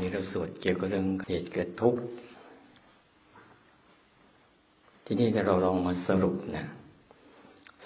[0.00, 2.00] นี้เราสวดเกี่ยวกับเรื่องเหตุเกิดทุกข์
[5.04, 6.66] ที่นี่เราลองมาสรุปนะ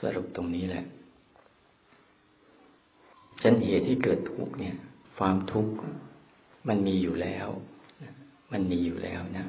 [0.00, 0.84] สรุปตรงนี้แหละ
[3.42, 4.76] ฉันเหตุที่เกิดทุกข์เนี่ย
[5.18, 5.72] ความทุกข์
[6.68, 7.48] มันมีอยู่แล้ว
[8.52, 9.46] มันมีอยู่แล้วนะ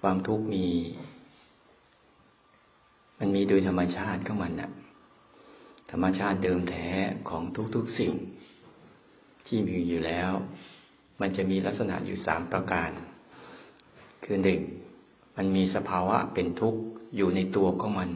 [0.00, 0.66] ความทุกข์มี
[3.18, 4.70] มันมีโดยธรรมชาติของมันนะ
[5.90, 6.88] ธรรมชาติเดิมแท้
[7.28, 7.42] ของ
[7.74, 8.12] ทุกๆสิ่ง
[9.46, 10.32] ที่มีอยู่แล้ว
[11.20, 12.90] มันจะมีลักษณะอยู่สามประการ
[14.24, 14.60] คือหนึ่ง
[15.36, 16.80] มันมีสภาวะเป็นทุกข์
[17.16, 18.10] อยู่ในตัวของมัน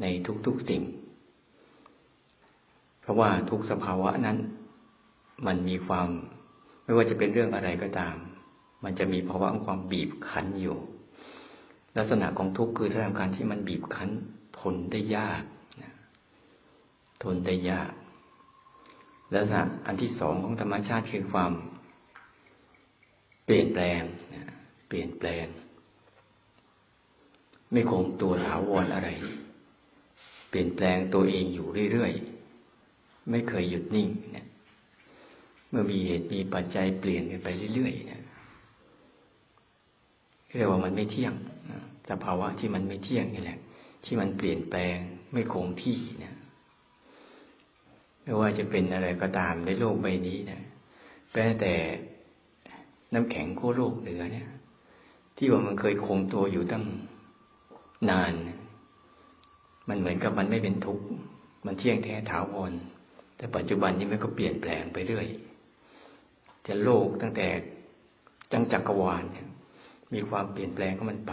[0.00, 0.06] ใน
[0.46, 0.82] ทุกๆสิ่ง
[3.00, 4.38] เพราะว่าทุกสภาวะนั้น
[5.46, 6.08] มันมีความ
[6.84, 8.14] ไม่ว่าจะเป็นเรื่องอะไรก็ตาม
[8.84, 10.78] มันจะมีภาวะของความบีบคั้นอยู่
[11.96, 14.10] ลักษณะของทุกข์คือทำการที่มันบีบคั้น
[14.58, 15.42] ทนได้ยาก
[17.22, 17.90] ทนได้ยาก
[19.34, 21.52] ลักษณะอันที่สองของธรรมชาติคือความ
[23.44, 24.00] เปลี่ยนแปลง
[24.88, 25.46] เปลี่ยนแปลง
[27.72, 29.08] ไม่คงตัวถาวรอะไร
[30.50, 34.46] เปลี่ยนแปลงตัวเองอยู่เรื่อยๆ ไม่เคยหยุดนิ่งเนี่ย
[35.70, 38.22] เมื่อมีเหตุมีปัจจัยเปลี่ยนไปเรื่อยๆเนี่ย
[40.56, 41.34] เรียกว่ามันไม่เที่ยง
[42.10, 43.58] สภาวะที่มันไม่เที่ยงนี่แหละ
[44.04, 44.96] ที่มันเปลี่ยนแปลง
[45.32, 46.35] ไม่คงที่เนี่ย
[48.26, 50.60] ไม่ว่าจะเป็นอะไรก็ตามในโลกใบนี้นะ
[51.32, 51.72] แม้แต่
[53.14, 54.48] น้ำแข็งขั้วโลกเหนือเนี่ย
[55.36, 56.84] ที่ว่ามันเคยคงตัวอยู่ตั้ง
[58.10, 58.32] นาน
[59.88, 61.04] มันเหมือนกับมันไม่เป็นทุกข์
[61.66, 62.72] มันเที่ยงแท้ถาวร
[63.36, 65.26] แต่ปัจจุบันนี้มันก็เปลี่ยนแปลงไปเรื่อย
[66.66, 67.46] จะโลกตั้งแต่
[68.52, 69.24] จังจักรวาล
[70.12, 71.32] มีความเปลี่ยนแปลงของมันไป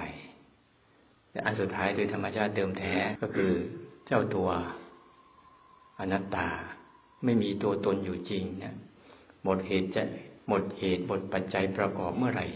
[1.31, 3.51] แต่อันสุดท้ายโดยธรรมชาติเดิมแท้ก็คือ
[4.07, 4.49] เจ้าตัว
[5.99, 6.49] อนัตตา
[7.23, 8.75] ไม่มีตัวตนอยู่จริงเนี่ย
[9.43, 10.03] หมดเหตุจะ
[10.47, 12.47] หมดเหตุหมดปัจจัยประกอบเมื่อไหร่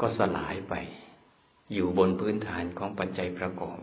[0.00, 0.74] ก็สลายไป
[1.72, 3.78] อยู่บนพื้นฐานของปัจจัยประกอบ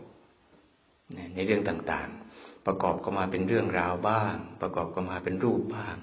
[1.34, 5.96] ในเรื่องต่างๆ ประกอบก็มาเป็นเรื่องราวบ้าง ประกอบก็มาเป็นรูปบ้าง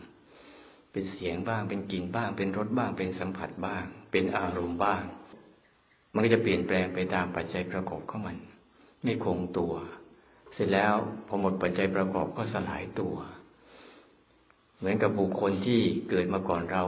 [0.91, 5.03] เป็นเสียงบ้าง เป็นกลิ่นบ้าง เป็นรสบ้าง เป็นสัมผัสบ้าง เป็นอารมณ์บ้าง
[6.13, 8.37] มันก็จะเปลี่ยนแปลงไปตามปัจจัยประกอบของมัน
[9.03, 9.73] ไม่คงตัว
[10.53, 10.93] เสร็จแล้ว
[11.27, 13.15] พอหมดปัจจัยประกอบก็สลายตัว
[14.77, 16.83] เหมือนกับบุคคลที่เกิดมาก่อนเรา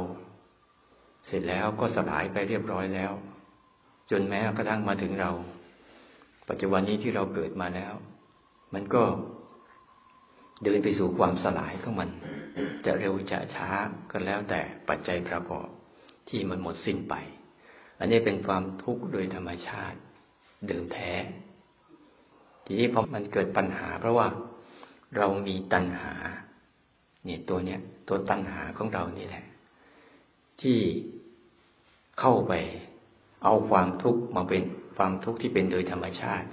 [1.26, 3.12] เสร็จแล้วก็สลายไปเรียบร้อยแล้ว
[4.12, 5.32] จนแม้กระทั่งมาถึงเรา
[6.50, 7.94] ปัจจุบันนี้ที่เราเกิดมาแล้ว
[8.74, 9.04] มันก็
[10.64, 12.10] เดินไปสู่ความสลายของมัน
[12.86, 13.70] จะเร็วจะช้า
[14.12, 15.68] ก็แล้วแต่ปัจจัยประกอบ
[16.30, 17.16] ที่มันหมดสิ้นไป
[18.00, 20.00] อันนี้เป็นความทุกข์โดยธรรมชาติ
[20.68, 21.12] เดิมแท้
[22.66, 24.28] ทีนี้พอมันเกิดปัญหาเพราะว่า
[25.18, 26.14] เรามีตัณหา
[27.26, 29.46] เนี่ยตัวเนี้ยตัวตัณหาของเรานี่แหละ
[30.62, 30.78] ที่
[32.20, 32.54] เข้าไป
[33.44, 34.62] เอาความทุกข์มาเป็น
[34.98, 36.46] ความทุกข์ที่เป็นโดยธรรมชาติ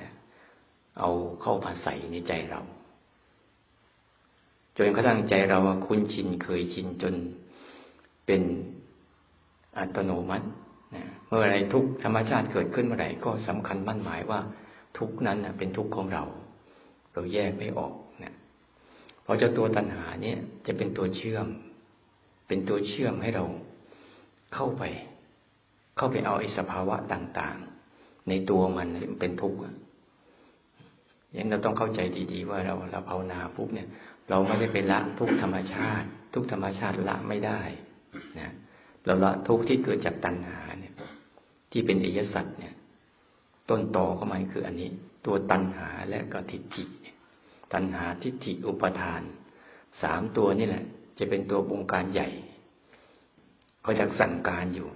[0.98, 1.10] เอา
[1.42, 2.60] เข้ามาใส่ในใจเรา
[4.76, 7.14] จนกระทั่งใจเราคุ้นชินเคยชินจน
[8.26, 8.42] เป็น
[9.78, 10.46] อัตโนมัติ
[11.26, 14.40] เมื่อไรทุกธรรมชาติเกิดขึ้นเมื่อไหร่ก็สำคัญมั่นหมายว่า
[14.98, 16.24] ทุกนั้นเป็นทุกของเรา
[17.12, 17.92] เราแยกไม่ออก
[19.24, 21.46] เพราะเจ้าตัวตัณหาเนี่ยจะเป็นตัวเชื่อม
[22.48, 23.44] เป็นตัวเชื่อมให้เรา
[24.54, 24.82] เข้าไป
[25.96, 27.56] เข้าไปเอาไอ้สภาวะต่าง
[27.92, 28.88] ๆ ในตัวมัน
[29.20, 29.58] เป็นทุกข์
[31.36, 32.00] ย่างเราต้องเข้าใจ
[32.32, 33.88] ดีๆ ว่าเราเราภาวนาปุ๊บเนี่ย
[34.30, 37.60] เราไม่ได้เป็นละทุกธรรมชาติ ทุกธรรมชาติละไม่ได้
[38.38, 38.52] นะ
[39.04, 40.94] เราละทุกที่เกิดจากตัณหาเนี่ย
[41.72, 42.74] ที่เป็นอิยสัตว์เนี่ย
[43.70, 44.88] ต้นตอของมันคืออันนี้
[45.26, 46.84] ตัวตัณหาและก็ทิฏฐิ
[47.72, 49.22] ตัณหาทิฏฐิอุปทาน
[50.02, 50.84] สามตัวนี่แหละ
[51.18, 52.28] จะเป็นตัวบงการใหญ่
[53.82, 54.88] เขาจะสั่งการอยู่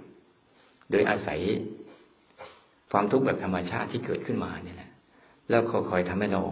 [0.90, 1.40] โดยอาศัย
[2.90, 4.90] ความทุกข์แบบธรรมชาติที่เกิดขึ้นมาเนี่ยแหละ
[5.48, 6.42] แล้วคอยทำให้เรา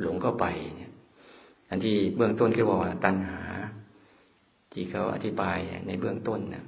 [0.00, 0.44] หลงเข้าไป
[0.76, 0.92] เนี่ย
[1.68, 3.40] อันที่เบื้องต้นคือว่า ตัณหา
[4.72, 6.64] ที่เขาอธิบายในเบื้องต้นนะ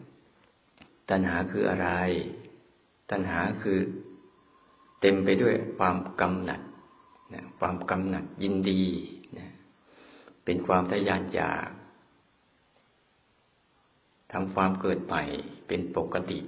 [1.11, 1.88] ตัณหาคืออะไร
[3.11, 3.79] ตัณหาคือ
[5.00, 6.61] เต็มไปด้วยความกำหนัด
[7.32, 8.82] นะความกำหนัดยินดี
[9.38, 9.49] นะ
[10.44, 11.69] เป็นความทยานอยาก
[14.32, 15.23] ทำความเกิดใหม่
[15.69, 16.38] เป็นปกติ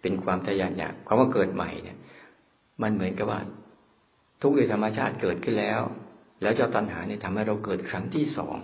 [0.00, 1.98] เป็นความทยานอยากความว่าเกิดใหม่เนี่ย
[2.82, 3.40] มันเหมือนกับว่า
[4.42, 5.80] ทุกอย่างธรรมชาติเกิดขึ้นแล้ว
[6.42, 8.56] แล้วเจ้าตัณหาเนี่ยทำให้เราเกิดครั้งที่สอง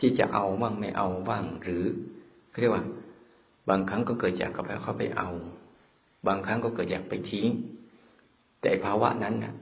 [0.00, 1.84] ที่จะเอาบ้างไม่เอาบ้าง หรือ
[2.60, 2.84] เรียกว่า
[3.68, 5.28] บางครั้งก็เกิดจากกับเข้าไปเอา
[6.26, 7.48] บางครั้งก็เกิดจากไปทิ้ง
[8.62, 9.54] แต่ภาวะนั้นนะ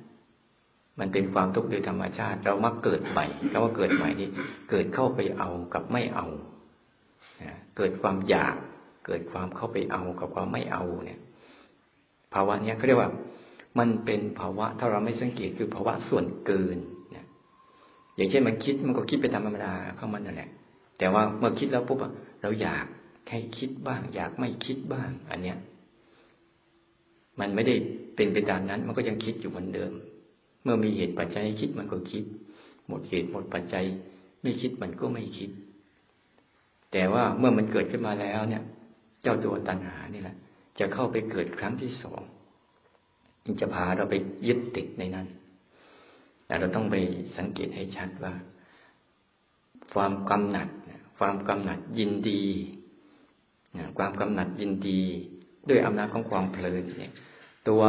[1.01, 4.29] มันเป็นความทุกข์โดยธรรมชาติ เรามักเกิดใหม่แล้วว่าเกิดใหม่นี่
[4.71, 6.27] เกิดเข้าไปเอากับไม่เอา
[7.77, 8.57] เกิดความอยาก
[9.07, 11.21] เกิดความเข้าไปเอากับความไม่เอาเนี่ย
[12.35, 13.11] ภาวะเนี้ยเขาเรียกว่า
[13.79, 16.79] มันเป็นภาวะถ้าเราไม่สังเกตคือภาวะส่วนเกิน
[17.11, 17.27] เนี่ย
[18.17, 20.51] อย่างเช่นมันคิดมันก็คิดไปตามธรรมดาเข้ามันนั่นแหละ
[20.99, 21.99] แต่ว่าเมื่อคิดแล้วปุ๊บ
[22.43, 22.85] เราอยาก
[23.31, 25.59] ให้คิดบ้าง อยากไม่คิดบ้าง อันเนี้ย
[27.41, 27.75] มันไม่ได้
[28.17, 29.93] เป็นไปตามนั้น มันก็ยังคิดอยู่เหมือนเดิม
[30.69, 32.25] มื่อมีเหตุปัจจัยคิดมันก็คิด
[32.89, 33.85] หมดเหตุหมดปัจจัย
[34.43, 35.51] ไม่คิดมันก็ไม่คิด
[36.93, 38.63] แต่ว่าเมื่อมันเกิดขึ้นมาแล้วเนี่ย
[39.23, 40.37] เจ้าตัวตัณหานี่แหละ
[40.79, 42.21] จะเข้าไปเกิดครั้งที่สอง
[43.45, 44.15] มันจะพาเราไป
[44.47, 45.27] ยึดติดในนั้น
[46.47, 46.97] แต่เราต้องไป
[47.37, 48.35] สังเกตให้ชัดว่า
[49.93, 50.69] ความกำหนัด
[51.19, 52.45] ความกำหนัดยินดี
[53.99, 55.01] ความกำหนัดยินดี
[55.69, 57.13] ด้วยอำนาจของความเพลินเนี่ย
[57.69, 57.83] ตัว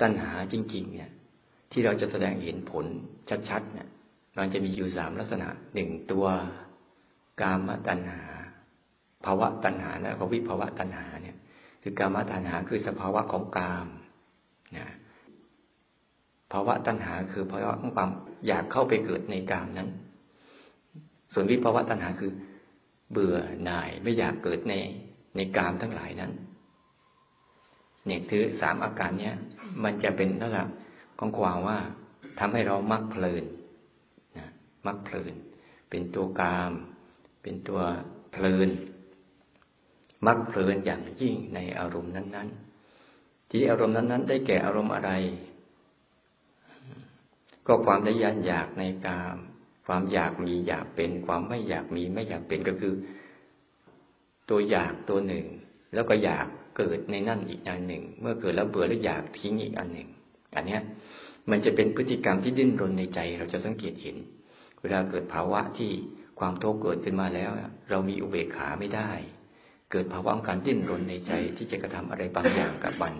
[0.00, 1.10] ตัณหาจริง ๆ เนี่ย
[1.72, 2.86] ที่เราจะแสดงเห็นผล
[3.48, 3.88] ชัดๆเนี่ย
[4.38, 6.26] มันจะมีอยู่สามลักษณะหนึ่งตัว
[7.40, 8.22] กามตัณหา
[9.24, 11.36] ภาวะตัณหาและภวิภาวะตัณหาเนี่ย
[11.82, 13.86] คือกามตัณหาคือสภาวะของกาม
[14.76, 14.86] นะ
[16.52, 18.10] ภาวะตัณหาคือภาวะของความ
[18.46, 19.88] อยากเข้าไปเกิดในกามนั้น
[21.32, 22.32] ส่วนวิภาวะตัณหาคือ
[23.10, 24.74] เบื่อหน่ายไม่อยากเกิดใน
[25.36, 26.32] ในกามทั้งหลายนั้น
[28.06, 29.36] เนี่ยคือสามอาการเนี้ย
[29.84, 30.64] มันจะเป็นลักษณะ
[31.22, 31.78] ของความว่า
[32.38, 33.44] ทำให้เรามักเพลิน
[34.38, 34.48] นะ
[34.86, 35.34] มักเพลิน
[35.90, 36.72] เป็นตัวกาม
[37.42, 37.80] เป็นตัว
[38.32, 38.68] เพลิน
[40.26, 42.48] มักเพลินอย่างยิ่งในอารมณ์นั้น
[42.98, 45.10] ๆ ที่อารมณ์นั้น ๆ ได้แก่อารมณ์อะไร
[47.66, 49.36] ก็ความทยานอยากในกาม
[49.86, 52.94] ความอยากมีอยากเป็น ความไม่อยากมีไม่อยากเป็นก็คือ
[54.50, 55.46] ตัวอยากตัวหนึ่ง
[55.94, 56.46] แล้วก็อยาก
[56.76, 60.08] เกิดในนั่นอีกอันหนึ่ง เมื่อเกิดแล้วเบื่อแล้วอยากทิ้งอีกอันหนึ่ง
[60.54, 60.82] อันเนี้ย
[61.50, 64.16] มันจะเป็นพฤติกรรมที่ดิ้นรนในใจเราจะสังเกตเห็น
[64.80, 65.90] เวลาเกิดภาวะที่
[66.38, 67.50] ความทุกข์เกิดขึ้นมาแล้ว
[67.90, 69.10] เรามีอุเบกขาไม่ได้
[69.90, 73.14] เกิดภาวะการดิ้นรนในใจที่จะกระทำอะไรบางอย่างกับมัน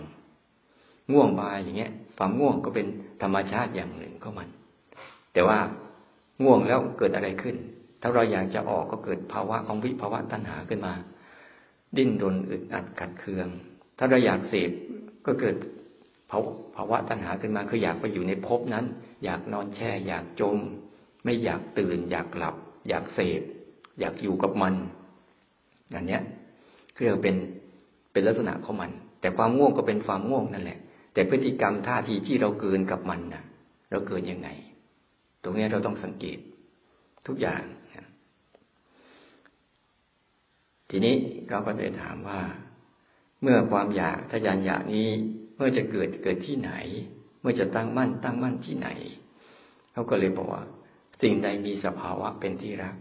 [1.11, 2.87] ง่วงมาอย่างเงี้ย ความง่วงก็เป็น
[3.21, 4.49] ธรรมชาติอย่างหนึ่งของมัน
[5.33, 5.59] แต่ว่า
[6.43, 7.55] ง่วงแล้วเกิดอะไรขึ้น
[8.01, 10.93] ถ้าเราอยากจะออกก็เกิดภาวะของวิภาวะตัณหาขึ้นมา
[11.97, 13.47] ดิ้นรนอึดอัดกัดเคือง
[13.97, 14.71] ถ้าเราอยากเสพ
[15.25, 15.55] ก็เกิด
[16.75, 18.85] ภาวะตัณหาขึ้นมาคืออยากไปอยู่ในภพนั้น
[19.23, 20.57] อยากนอนแช่ อยากจม
[21.23, 22.55] ไม่อยากตื่น อยากหลับ
[22.89, 23.41] อยากเสพ
[23.99, 24.73] อยากอยู่กับมัน
[25.95, 26.21] อันเนี้ย
[26.95, 27.35] คือเป็น
[28.11, 28.91] เป็นลักษณะของมัน
[29.21, 30.79] แต่ความง่วงก็เป็นความง่วงนั่นแหละ
[31.13, 33.43] แต่พฤติกรรมท่าทีที่เราเกินกับมันนะ
[33.91, 34.49] เราเกินยังไง
[35.43, 36.37] ตรงนี้เราต้องสังเกต
[37.27, 37.63] ทุกอย่าง
[40.89, 41.15] ทีนี้
[41.47, 42.41] เขาก็เลยถามว่า
[43.41, 45.09] เมื่อความอยากทยานอยากนี้
[45.63, 46.71] มื่อจะเกิดเกิดที่ไหน
[47.41, 48.89] เมื่อจะตั้งมั่น ตั้งมั่นที่ไหน
[49.91, 50.63] เขาก็เลยบอกว่า
[51.21, 52.95] สิ่งใดมีสภาวะเป็นที่รัก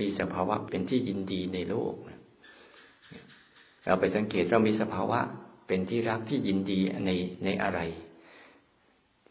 [0.00, 1.94] มีสภาวะเป็นที่ยินดีในโลก
[3.84, 5.20] เราไปสังเกตเรามีสภาวะ
[5.66, 7.10] เป็นที่รักที่ยินดีใน
[7.44, 7.80] ในอะไร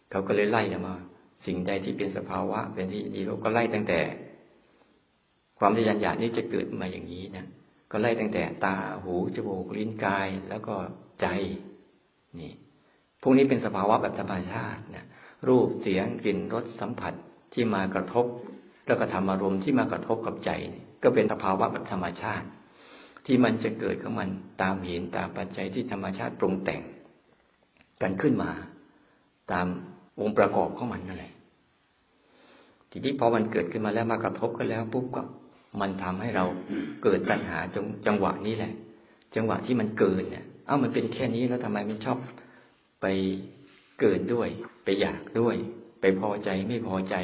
[0.09, 0.95] เขาก็เลยไล่มา
[1.45, 3.99] สิ่งใดที่เป็นสภาวะ เป็นที่ยินดีโลกก็ไล่ตั้งแต่
[5.59, 7.45] ความทยานอยากนี้จะเกิดมาอย่างนี้นะ
[7.91, 10.75] ก็ไล่ตั้งแต่ตาหูจมูกลิ้นกายแล้วก็
[11.21, 11.27] ใจ
[12.39, 12.51] นี่
[13.21, 15.05] พวกนี้เป็นสภาวะแบบธรรมชาติเนะ
[15.47, 17.13] รูปเสียงกลิ่นรสสัมผัส
[17.53, 18.25] ที่มากระทบ
[18.87, 20.51] แล้วก็ธรรมารมณ์ที่มากระทบกับใจ
[21.03, 22.47] ก็เป็นสภาวะแบบธรรมชาติ
[23.25, 24.29] ที่มันจะเกิดของมัน
[24.61, 26.81] ตามเห็นตามปัจจัยที่ธรรมชาติปรุงแต่ง
[28.01, 28.51] กันขึ้นมา
[29.51, 29.65] ตาม
[30.21, 31.33] องค์ประกอบของมันนั่นแหละ
[32.91, 35.23] ทีนี้พอมันเกิดขึ้นมาแล้วมากระทบกันแล้วปุ๊บก็
[35.81, 36.45] มันทำให้เรา
[37.03, 38.73] เกิดปัญหาจ,จังหวะนี้แหละ
[39.35, 42.17] จังหวะที่มันเกินเนี่ย เอ้ามันเป็นแค่นี้แล้วทำไมมันชอบ
[43.01, 43.05] ไป
[43.99, 44.49] เกินด้วย
[44.83, 45.55] ไปอยากด้วย
[46.01, 47.15] ไปพอใจไม่พอใจ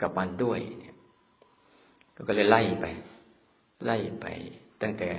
[0.00, 0.94] กับมันด้วยเนี่ย
[2.28, 2.86] ก็เลยไล่ไป
[3.84, 4.26] ไล่ไป
[4.82, 5.10] ตั้งแต่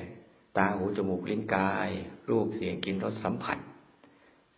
[0.57, 1.89] ตาหูจมูกลิ้นกาย
[2.29, 3.57] รูปเสียงกลิ่นรสสัมผัส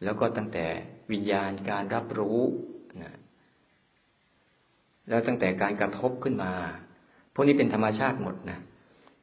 [0.04, 0.66] แล้วก็ตั้งแต่
[1.12, 2.40] วิญญาณการรับรู้
[3.02, 3.18] นะ
[5.10, 6.54] แล้วตั้งแต่การกระทบขึ้นมา
[7.34, 8.60] พวกนี้เป็นธรรมชาติหมดนะ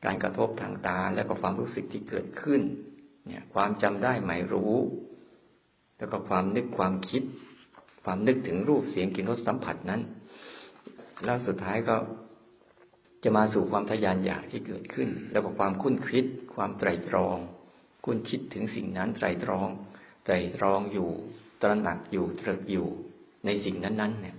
[0.05, 2.61] การกระทบทางตาแล้วก็ความรู้สึกที่เกิดขึ้น
[3.29, 4.75] เนี่ย ความจำได้หมายรู้
[5.99, 7.23] แล้วก็ความนึกความคิด
[8.05, 10.01] ความนึกถึงรูปเสียงกลิ่นรสสัมผัสนั้น
[11.25, 11.97] แล้วสุดท้ายก็
[13.25, 17.37] จะมาสู่ความทยานอยากที่เกิดขึ้น แล้วก็ความคุ้นคิด ความไตรตรอง
[18.05, 19.69] คุ้นคิดถึงสิ่งนั้นไตรตรอง
[20.25, 21.09] ไตรตรองอยู่
[21.63, 22.89] ตระหนักอยู่ตรึกอยู่
[23.45, 24.37] ในสิ่งนั้นๆเนี่ย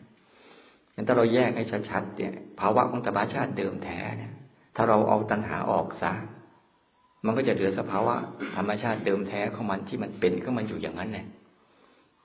[0.95, 4.33] งั้นถ้าเราแยกให้ชัดๆเนี่ย ภาวะของธรรมชาติเดิมแท้เนี่ย
[4.75, 6.13] ถ้าเราเอาตัณหาออกซะ
[7.25, 8.15] มันก็จะเหลือสภาวะ
[8.55, 11.25] ธรรมชาติเดิมแท้ของมันที่มันเป็นของมันอยู่อย่างนั้นแหละ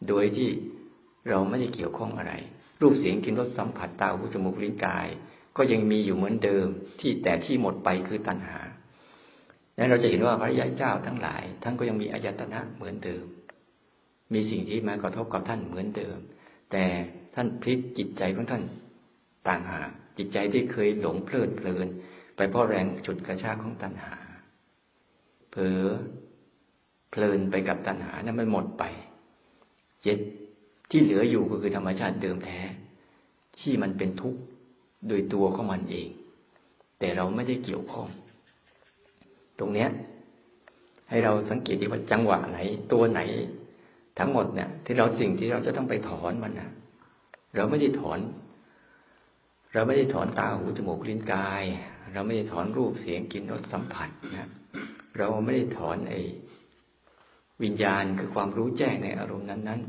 [0.09, 0.49] โดยที่
[1.29, 2.33] เราไม่ได้เกี่ยวข้องอะไร
[2.81, 5.09] รูปเสียงกินรสสัมผัสตาหูจมูกลิ้นกาย
[5.57, 6.67] ก็ยังมีอยู่เหมือนเดิม
[7.01, 8.59] ที่แต่ที่หมดไปคือตัณหา
[9.79, 13.25] นั้นเราจะเห็นว่าพระยาเจ้าทั้งหลายท่านก็ยังมีอายตนะเหมือนเดิม
[14.33, 16.19] มีสิ่งที่มากระทบกับท่านเหมือนเดิม
[16.73, 16.85] แต่
[17.35, 18.63] ท่านพลิกจิตใจของท่าน
[19.49, 21.87] ต่างหากจิตใจที่เคยหลงเพลิดเพลิน
[22.37, 24.15] ไปเพราะแรงฉุดกระชากของตัณหา
[25.57, 25.85] เผลอ
[27.11, 28.85] เพลินไปกับตัณหานั้นมันหมดไป
[30.03, 30.19] เจ็ด
[30.91, 32.59] ที่เหลืออยู่ก็คือธรรมชาติเดิมแท้
[33.61, 34.41] ที่มันเป็นทุกข์
[35.09, 36.09] โดยตัวของมันเอง
[36.99, 38.09] แต่เราไม่ได้เกี่ยวข้อง
[39.59, 39.89] ตรงเนี้ย
[41.09, 42.59] ให้เราสังเกตดีว่าจังหวะไหน
[42.93, 43.21] ตัวไหน
[44.19, 46.71] ทั้งหมดเนี่ย ที่เราสิ่งที่เราจะต้องไปถอนมันนะ
[47.57, 48.19] เราไม่ได้ถอน
[49.73, 51.65] เราไม่ได้ถอนตาหูจมูกลิ้นกาย
[52.13, 54.49] เราไม่ได้ถอนรูปเสียงกลิ่นรสสัมผัสนะ
[55.19, 56.21] เราไม่ได้ถอนไอ้
[57.63, 59.81] วิญญาณคือความรู้แจ้งในอารมณ์นั้น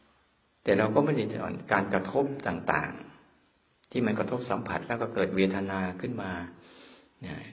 [0.00, 6.32] ๆ แต่เราก็ไม่ได้ถอนการกระทบต่างๆ ที่มันกระทบสัมผัสแล้วก็เกิดเวทนาขึ้นมา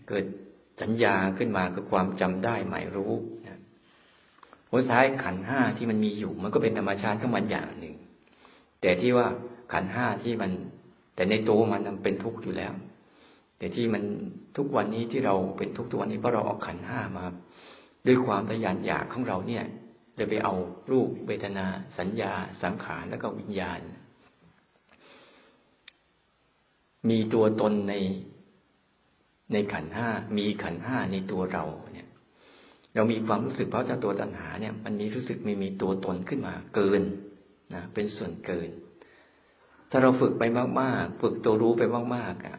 [0.09, 0.25] เกิด
[0.81, 3.13] สัญญาขึ้นมาคือความจำได้หมายรู้
[4.69, 7.95] หัวท้ายขันห้าที่มันมีอยู่ มันก็เป็นธรรมชาติของมันอย่างหนึ่ง
[8.81, 9.27] แต่ที่ว่า
[9.74, 10.51] ขันห้าที่มัน
[11.15, 12.74] แต่ในตัวมันมันเป็นทุกข์อยู่แล้ว
[13.58, 14.04] แต่ที่มัน
[14.58, 17.26] ทุกวันนี้ที่เราเป็นทุกข์ทุกวันนี้เพราะเราเอาขันห้ามา
[18.08, 19.64] ด้วยความทยานอยากของเราเนี่ย
[20.16, 20.54] เลยไปเอา
[20.92, 21.66] รูปเวทนา
[21.98, 22.34] สัญญา
[22.64, 23.80] สังขารแล้วก็วิญญาณ
[27.10, 27.96] มีตัวตนใน
[29.54, 32.08] ในขันห้ามีขันห้าในตัวเราเนี่ย
[32.96, 37.02] เรามีความรู้สึกเพราะเจ้าตัวตัณหาเนี่ย มันมีรู้สึกไม่มีตัวตนขึ้นมาเกิน
[37.74, 38.70] นะเป็นส่วนเกิน
[39.92, 40.44] ถ้าเราฝึกไป
[40.82, 41.84] มากๆ ฝึกตัวรู้ไป
[42.16, 42.58] มากๆอะ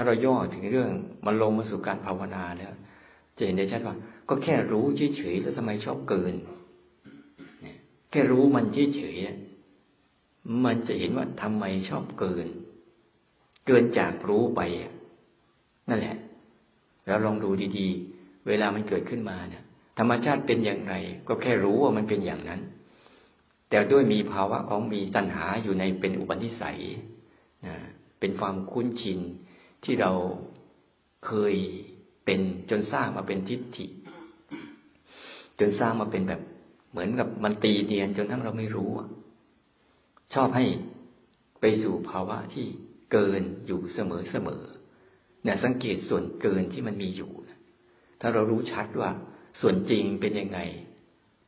[0.00, 0.90] ้าเราย่อถึงเรื่อง
[1.26, 2.72] มันลงมาสู่การภาวนาแล้ว
[3.36, 3.96] จะเห็นได้ชัดว่า
[4.28, 4.84] ก็แค่รู้
[5.16, 6.34] เฉยๆแล้วทำไมชอบเกิน
[8.10, 12.46] แค่รู้มันเฉยๆมันจะเห็นว่าทำไมชอบเกิน
[13.66, 14.60] เกินจากรู้ไป
[15.88, 16.16] นั่นแหละ
[17.06, 19.64] แล้วลองดูดีๆ เวลามันเกิดขึ้นมาเนี่ย
[19.98, 20.94] ธรรมชาติเป็นอย่างไร
[21.28, 22.60] ก็แค่รู้ว่ามันเป็นอย่างนั้น
[23.70, 26.80] แต่ด้วยมีภาวะของมีตัณหาอยู่ในเป็นอุปนิสัย
[27.66, 27.74] นะ
[28.20, 29.20] เป็นความคุ้นชิน
[29.84, 30.12] ที่เรา
[31.26, 31.54] เคย
[32.24, 33.86] เป็นจนสร้างมาเป็นทิฏฐิ
[35.60, 36.40] จนสร้างมาเป็นแบบ
[36.90, 38.90] เหมือนกับมันตีเนียนจนทั้งเราไม่รู้
[40.34, 40.64] ชอบให้
[41.60, 42.66] ไปสู่ภาวะที่
[43.12, 44.62] เกินอยู่เสมอเสมอ
[45.44, 47.32] เนี่ยสังเกตส่วนเกินที่มันมีอยู่
[48.20, 49.10] ถ้าเรารู้ชัดว่า
[49.60, 50.58] ส่วนจริงเป็นยังไง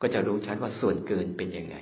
[0.01, 1.77] ก็จะรู้ชัดว่าส่วนเกินเป็นยังไง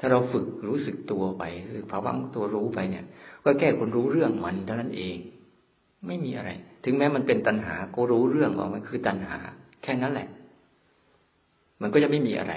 [0.00, 3.04] ถ้าเราฝึกรู้สึกตัวไปคือภาวะตัวรู้ไปเนี่ย
[3.44, 5.16] ก็แก้คนรู้เรื่องมันเท่านั้นเอง
[6.06, 6.50] ไม่มีอะไร
[6.84, 9.38] ถึงแม้มันเป็นตัณหา ก็รู้เรื่องว่ามันคือตัณหา
[9.82, 10.28] แค่นั้นแหละ
[11.80, 12.54] มันก็จะไม่มีอะไร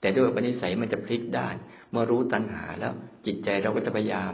[0.00, 1.54] แต่ด้วยปณิสัยมันจะพลิกด้าน
[1.90, 2.92] เมื่อรู้ตัณหาแล้ว
[3.26, 4.32] จิตใจเราก็จะพยายาม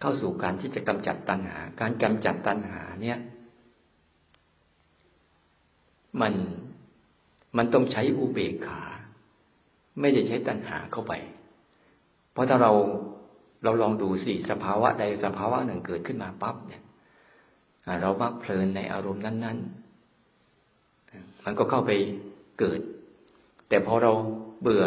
[0.00, 3.18] เข้าสู่การที่จะกำจัดตัณหา การกำจัดตัณหาเนี่ย
[6.20, 6.32] มัน
[7.56, 8.82] มันต้องใช้อุเบกขา
[10.00, 11.12] ไม่ได้ใช้ตัณหาเข้าไป
[12.32, 12.72] เพราะถ้าเรา
[13.64, 16.82] เราลองดูสิสภาวะใดสภาวะหนึ่งเกิดขึ้นมาปั๊บเนี่ย
[18.02, 19.58] เรามักเพลินในอารมณ์นั้น
[20.36, 21.92] ๆ มันก็เข้าไป
[22.58, 22.80] เกิด
[23.68, 24.12] แต่พอเรา
[24.62, 24.84] เบื่อ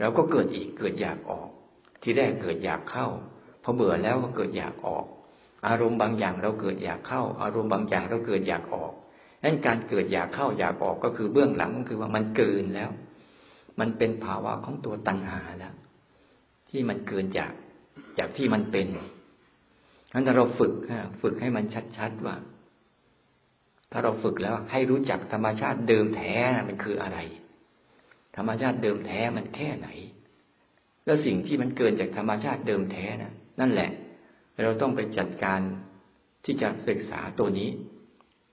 [0.00, 1.48] เราก็เกิดอีกเกิดอยากออก
[2.02, 3.06] ที่แรกเกิดอยากเข้า
[3.62, 5.06] พอเบื่อแล้วก็เกิดอยากออก
[5.68, 8.92] อารมณ์บางอย่างเราเกิดอยากเข้า อารมณ์บางอย่างเราเกิดอยากออก
[9.42, 12.90] นั้นการเกิดอยากเข้าอยากออกก็คือเบื้องหลังก็คือว่ามันเกินแล้ว
[13.80, 15.74] มันเป็นภาวะของตัวตัณหาแล้ว
[16.70, 17.52] ที่มันเกินจาก
[18.18, 20.72] จากที่มันเป็นั้นถ้าเราฝึก
[21.22, 21.64] ฝึกให้มัน
[21.98, 22.36] ชัดๆว่า
[23.92, 26.34] ถ้าเราฝึกแล้วให้รู้จักธรรมชาติเดิมแท้
[26.68, 27.18] มันคืออะไร
[28.36, 29.88] ธรรมชาติเดิมแท้มันแค่ไหน
[31.04, 33.90] แล้วสิ่งที่มันเกินจากธรรมชาติเดิมแท้นะนั่นแหละ
[34.64, 35.60] เราต้องไปจัดการ
[36.44, 37.68] ที่จะศึกษาตัวนี้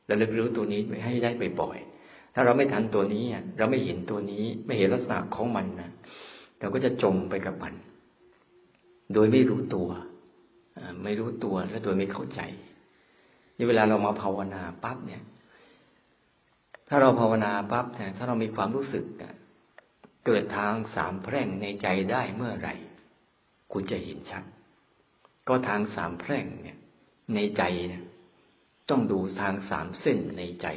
[0.09, 1.29] ระลึกรู้ตัวนี้ไปให้ได้
[1.61, 3.23] บ่อยๆถ้าเราไม่ทันตัวนี้
[3.57, 5.91] เราไม่เห็นตัวนี้ ไม่เห็นลักษณะของมันนะ
[6.59, 7.73] เราก็จะจมไปกับมัน
[9.13, 9.89] โดยไม่รู้ตัว
[11.03, 12.41] ไม่รู้ตัวและโดยไม่เข้าใจ
[13.57, 15.23] นี่เวลาเรามาภาวนาปั๊บเนี่ย
[16.87, 19.05] ถ้าเราภาวนาปั๊บเนี่ยถ้าเรามีความรู้สึก
[20.25, 22.75] เกิดทางสามแพร่งในใจได้เมื่อไหร่
[23.71, 24.43] คุณจะเห็นชัด
[25.47, 26.77] ก็ทางสามแพร่งเนี่ย
[27.35, 28.03] ในใจเนี่ย
[28.89, 30.67] ต้องดูทางสามเส้นในใจ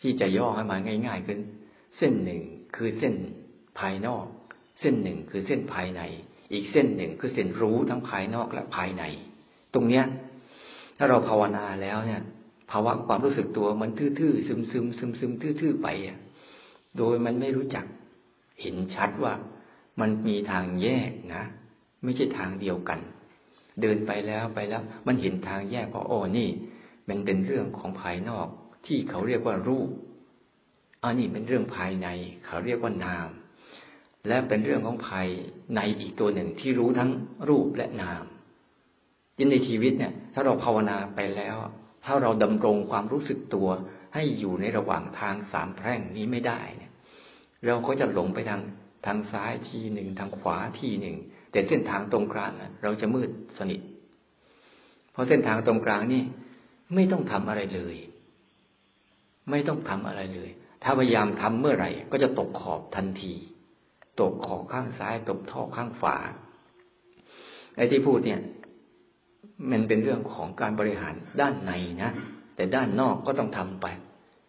[0.00, 1.40] ที่จะย่อให้มาง่าย ๆ ขึ้น
[1.96, 2.42] เส้นหนึ่ง
[2.76, 3.14] คือเส้น
[3.78, 4.26] ภายนอก
[4.80, 6.02] เส้นหนึ่งคือเส้นภายใน
[6.52, 9.04] อีกเส้นหนึ่งคือเส้นรู้ทั้งภายนอกและภายใน
[9.74, 10.04] ตรงเนี้ย
[10.98, 12.22] ถ้าเราภาวนาแล้วเนี่ย
[12.70, 16.18] ภาวะความรู้สึกตัวมันทื่อๆซึมซึมซึมซึมทื่อๆไปอะ
[16.98, 17.84] โดยมันไม่รู้จัก
[18.60, 19.32] เห็นชัดว่า
[20.00, 21.44] มันมีทางแยกนะ
[22.02, 22.98] ไม่ใช่ทางเดียวกัน
[23.80, 26.48] เดินไปแล้วไปแล้ว มันเห็นทางแยกว่าโอ้นี่
[27.08, 28.46] มันเป็นเรื่องของภายนอก
[28.86, 29.88] ที่เขาเรียกว่ารูป
[31.02, 32.08] อันนี้เป็นเรื่องภายใน
[32.46, 33.28] เขาเรียกว่านาม
[34.28, 35.26] และเป็นเรื่องของภาย
[35.74, 37.10] ในอีกตัวหนึ่งที่รู้ทั้ง
[37.48, 38.24] รูปและนาม
[39.38, 41.56] ยินในชีวิตเนี่ย ถ้าเราภาวนาไปแล้ว
[42.04, 43.68] ถ้าเราดำรงความรู้สึกตัว
[44.14, 46.92] ให้อยู่ในระหว่างทางสามแพร่งนี้ไม่ได้เนี่ย
[47.66, 48.62] เราก็จะหลงไปทาง
[49.06, 51.16] ทางซ้ายทีหนึ่งทางขวาทีหนึ่ง
[51.52, 52.52] แต่เส้นทางตรงกลาง
[52.82, 53.80] เราจะมืดสนิท
[55.12, 56.22] เพราะเส้นทางตรงกลางนี่
[56.94, 57.96] ไม่ต้องทำอะไรเลย
[59.50, 60.50] ไม่ต้องทำอะไรเลย
[60.82, 63.32] ถ้าพยายามทำเมื่อไหร่ ก็จะตกขอบทันที
[64.20, 66.16] ตกขอบข้างซ้ายตกท่อข้างขวา
[67.76, 68.40] ไอ้ที่พูดเนี่ย
[69.70, 72.10] มันเป็นเรื่องของการบริหารด้านในนะ
[72.56, 73.86] แต่ด้านนอกก็ต้องทำไป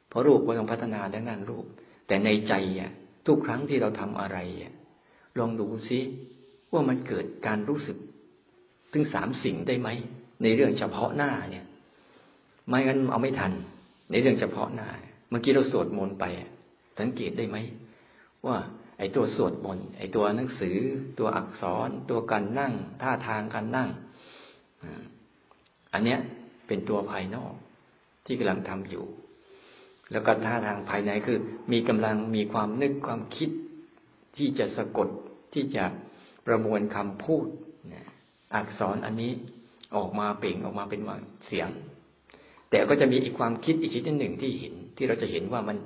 [0.09, 1.65] เพราะรูปก็ต้องพัฒนาด้านนั้นรูป
[2.07, 2.91] แต่ในใจอะ
[3.27, 4.73] ทุกครั้งที่เราทำอะไรอะ
[5.39, 5.99] ลองดูซิ
[6.73, 7.97] ว่ามันเกิดการรู้สึก
[8.93, 9.89] ถึงสามสิ่งได้ไหม
[10.43, 11.65] ในเรื่องเฉพาะหน้าเนี่ย
[12.67, 13.51] ไม่งั้นเอาไม่ทัน
[14.11, 14.89] ในเรื่องเฉพาะหน้า
[15.29, 16.25] เมื่อกี้เราสวดมนต์ไป
[16.99, 17.57] สังเกตได้ไหม
[18.45, 18.57] ว่า
[18.97, 20.77] ไอ้ตัวสวดมนต์ไอ้ตัวหนังสือ
[21.19, 23.89] ตัวอักษร ตัวการนั่ง ท่าทางการนั่ง
[25.93, 26.19] อันเนี้ย
[26.67, 27.53] เป็นตัวภายนอก
[28.25, 29.05] ที่กำลังทำอยู่
[30.11, 31.39] แล้วก็ท่าทางภายในคือ
[31.71, 33.49] มีกำลังมีความนึกความคิด
[34.37, 35.07] ที่จะสะกด
[35.53, 35.85] ที่จะ
[36.45, 37.45] ประมวลคำพูด
[38.55, 39.31] อักษรอันนี้
[39.95, 41.01] ออกมาเปล่งออกมาเป็น
[41.47, 41.69] เสียง
[42.69, 45.77] แต่ก็จะมีอีกความคิดอีกชนิดหนึ่งที่เห็น ที่เราจะเห็นว่ามัน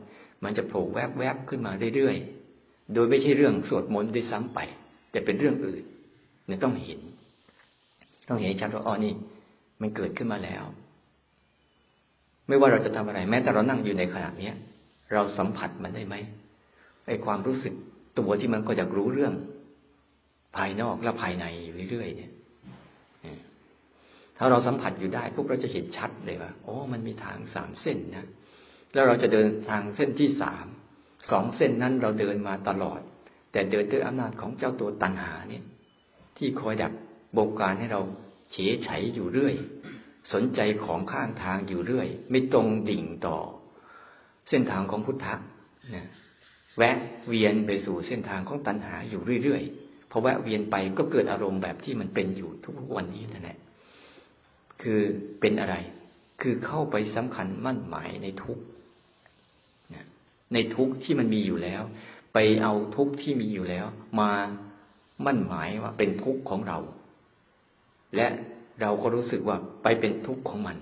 [0.43, 2.38] มันจะโผล่แวบแวบขึ้นมาเรื่อยๆ
[2.93, 4.60] โดยไม่ใช่เรื่องสวดมนต์ด้วยซ้ำไป
[5.12, 5.84] แต่เป็นเรื่องอื่น
[6.48, 7.00] เนี่ยต้องเห็น
[8.29, 9.13] ต้องเห็นชัดว่าอ๋อนี่
[9.81, 10.63] มันเกิดขึ้นมาแล้ว
[12.48, 14.55] ไม่ว่าเราจะทำอะไร แม้แต่เรานั่งอยู่ในขณะเนี้ย
[15.13, 16.15] เราสัมผัสมันได้ไหม
[17.08, 17.74] ไอ้ความรู้สึก
[18.19, 19.34] ตัวที่มันก็อยากรู้เรื่อง
[20.58, 21.46] ภายนอกและภายใน
[21.89, 22.31] เรื่อยๆเนี่ย
[24.37, 28.27] ถ้าเราสัมผัสอยู่ได้พวกเราจะเห็นชัดเลยว่าโอ้มันมีทางสามเส้นนะ
[28.94, 30.66] แล้วเราจะเดินทางเส้นที่สาม
[31.29, 33.00] สองเส้นนั้นเราเดินมาตลอด
[33.51, 35.64] แต่เดินด้วยอำนาจของเจ้าตัวตัณหาเนี่ย
[36.38, 36.94] ที่คอยดัก
[37.38, 38.01] บงการให้เรา
[38.51, 39.55] เฉยไฉอยู่เรื่อย
[40.34, 43.38] สนใจของข้างทางอยู่เรื่อย ไม่ตรงดิ่งต่อ
[44.50, 45.36] เส้นทางของพุทธะ
[45.96, 46.08] นะ
[46.77, 53.58] แวะเวียนไปสู่เส้นทางของตัณหาอยู่เรื่อยๆพอแวะเวียนไปก็เกิดอารมณ์แบบที่มันเป็นอยู่ทุกวันนี้นั่นแหละ
[54.82, 55.00] คือ
[55.40, 55.75] เป็นอะไร
[56.42, 58.60] คือเข้าไปสำคัญมั่นหมายในทุก
[60.53, 61.81] ในทุกที่มันมีอยู่แล้ว
[62.33, 63.85] ไปเอาทุกที่มีอยู่แล้ว
[64.20, 64.31] มา
[65.25, 66.77] มั่นหมายว่าเป็นทุกข์ของเรา
[68.16, 68.27] และ
[68.81, 70.77] เราก็รู้สึกว่าไปเป็นทุกข์ของมัน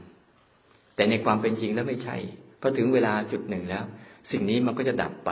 [0.96, 2.18] แต่ในความเป็นจริงแล้วไม่ใช่
[2.62, 3.84] พอถึงเวลาจุดหนึ่งแล้ว
[4.32, 5.32] สิ่งนี้มันก็จะดับไป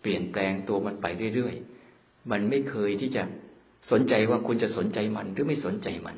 [0.00, 3.22] เปลี่ยนแปลงตัวมันไปเรื่อยๆมันไม่เคยที่จะ
[3.90, 6.16] สนใจว่าคุณจะสนใจมันหรือไม่สนใจมัน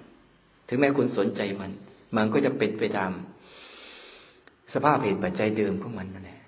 [0.68, 1.70] ถึงแม้คุณสนใจมัน
[2.16, 3.12] มันก็จะเป็นไปตาม
[4.74, 6.40] สภาพเหตุปัจจัยเดิมของมันนั่นแหละ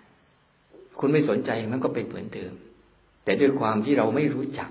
[0.98, 2.52] คุณไม่สนใจมันก็เป็นเหมือนเดิม
[3.24, 4.70] แต่ด้วยความที่เราไม่รู้จัก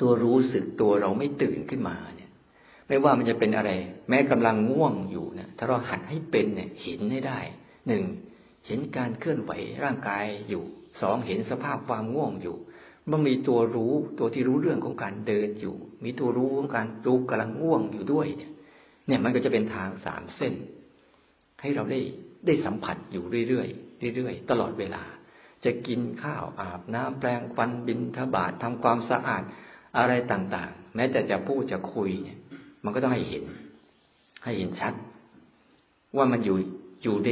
[0.00, 2.30] ตัวรู้สึกตัวเราไม่ตื่นขึ้นมาเนี่ย
[2.88, 3.70] ไม่ว่ามันจะเป็นอะไร
[4.08, 7.40] แม้กำลังง่วงอยู่นะถ้าเราหัดให้เป็นเนี่ย เห็นให้ได้
[7.86, 8.04] หนึ่ง
[8.66, 9.52] เห็นการเคลื่อนไหว
[9.84, 10.62] ร่างกายอยู่
[11.00, 12.56] สองเห็นสภาพความง่วงอยู่
[13.10, 18.52] มันมีตัวรู้ตัวที่รู้เรื่องของการเดินอยู่ มีตัวรู้ของการรู้กำลังง่วงอยู่ด้วยเนี่ย
[19.06, 20.54] เนี่ยมันก็จะเป็นทางสามเส้น
[21.60, 22.00] ให้เราได้
[22.46, 25.02] ได้สัมผัสอยู่เรื่อยๆ เรื่อยๆ ตลอดเวลา
[25.64, 29.42] จะกินข้าวอาบน้ำแปลงฟันบินทบาททำความสะอาด
[29.98, 32.38] อะไรต่างๆ แม้แต่จะพูดจะคุยเนี่ย
[32.84, 33.44] มันก็ต้องให้เห็น
[34.44, 34.94] ให้เห็นชัด
[36.16, 36.56] ว่ามันอยู่
[37.02, 37.28] อยู่ใน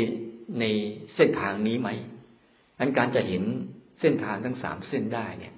[0.60, 0.64] ใน
[1.14, 1.88] เส้นทางนี้ไหม
[2.78, 3.42] อันการจะเห็น
[4.00, 5.54] เส้นทางทั้งสามเส้นได้เนี่ย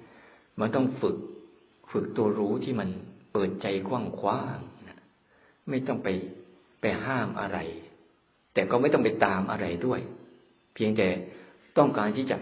[0.59, 1.17] มันต้องฝึก
[1.91, 2.89] ฝึกตัวรู้ที่มัน
[3.31, 4.59] เปิดใจกว้างขวาง
[5.69, 6.07] ไม่ต้องไป
[6.81, 7.57] ไปห้ามอะไร
[8.53, 10.01] แต่ก็ไม่ต้องไปตามอะไรด้วย
[10.73, 11.07] เพียงแต่
[11.77, 12.37] ต้องการที่จะ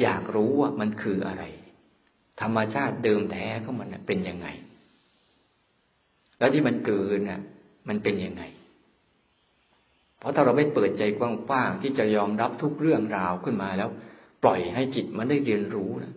[0.00, 1.44] อยากรู้ว่ามันคืออะไร
[2.40, 4.48] ธรรมชาติเดิมแท้ของมันเป็นยังไง
[6.38, 7.40] แล้วที่มันเกินน่ะ
[7.88, 8.42] มันเป็นยังไง
[10.18, 11.20] เพราะถ้าเราไม่เปิดใจก
[11.50, 13.90] ว้างๆที่จะยอมรับทุกเรื่องราวขึ้นมาแล้ว
[14.42, 16.14] ปล่อยให้จิตมันได้เรียนรู้นะ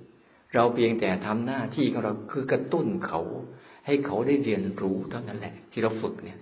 [0.55, 3.21] เราเพียงแต่ทำหน้าที่ของเราคือกระตุ้นเขา
[3.85, 6.39] ให้เขาได้เรียนรู้เท่านั้นแหละ ที่เราฝึกเนี่ย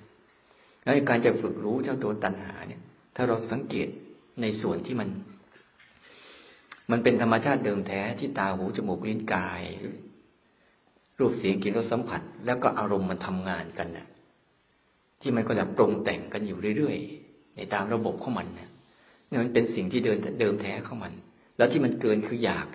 [0.83, 2.81] แล้วการจะฝึกรู้เจ้าตัวตัณหาเนี่ย
[3.15, 3.87] ถ้าเราสังเกต
[4.41, 5.09] ในส่วนที่มัน
[6.91, 9.61] มันเป็นธรรมชาติเดิมแท้ที่ตาหูจมูกลิ้นกาย
[11.19, 14.07] รูปเสียงกลิ่นรสสัมผัส แล้วก็อารมณ์มันทำงานกันนะ
[15.21, 18.69] ที่มันก็จะปรุงแต่งกันอยู่เรื่อยๆในตามระบบของมันเนี่ย
[19.29, 21.13] นี่มันเป็นสิ่งที่เดินเดิมแท้ของมัน
[21.57, 22.67] แล้วที่มันเกินคืออยาก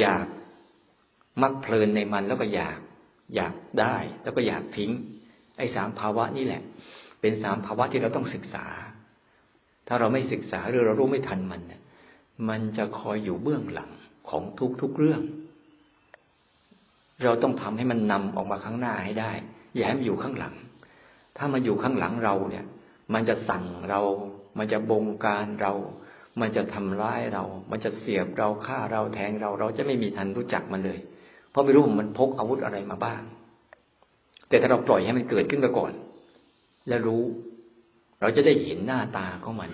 [0.00, 0.26] อยาก
[1.42, 2.78] มักเพลินในมันแล้วก็อยาก
[3.34, 4.90] อยากได้แล้วก็อยากทิ้ง
[5.58, 6.62] ไอ้สามภาวะนี่แหละ
[7.20, 8.66] เป็นสามภาวะที่เราต้องศึกษา
[9.88, 11.82] ถ้าเราไม่ศึกษาหรือเรารู้ไม่ทันมันเนี่ย
[12.48, 13.90] มันจะคอยอยู่เบื้องหลัง
[14.28, 14.42] ของ
[14.80, 15.22] ทุกๆเรื่อง
[17.24, 19.32] เราต้องทำให้มันนำออกมาข้างหน้าให้ได้
[19.74, 20.54] อย่าให้มันอยู่ข้างหลัง
[21.36, 22.64] ถ้ามันอยู่ข้างหลังเราเนี่ย
[23.14, 24.00] มันจะสั่งเรา
[24.58, 25.72] มันจะบงการเรา
[26.40, 30.98] มันจะทำร้ายเรา มันจะเสียบเราฆ่าเราแทงเรา เราจะไม่มีทันรู้จักมันเลย
[31.50, 33.22] เพราะไม่รู้มันพกอาวุธอะไรมาบ้าง
[34.48, 35.92] แต่ถ้าเราปล่อยให้มันเกิดขึ้นมาก่อน
[36.88, 37.22] แล้วรู้
[38.24, 39.70] เราจะได้เห็นหน้าตาของมัน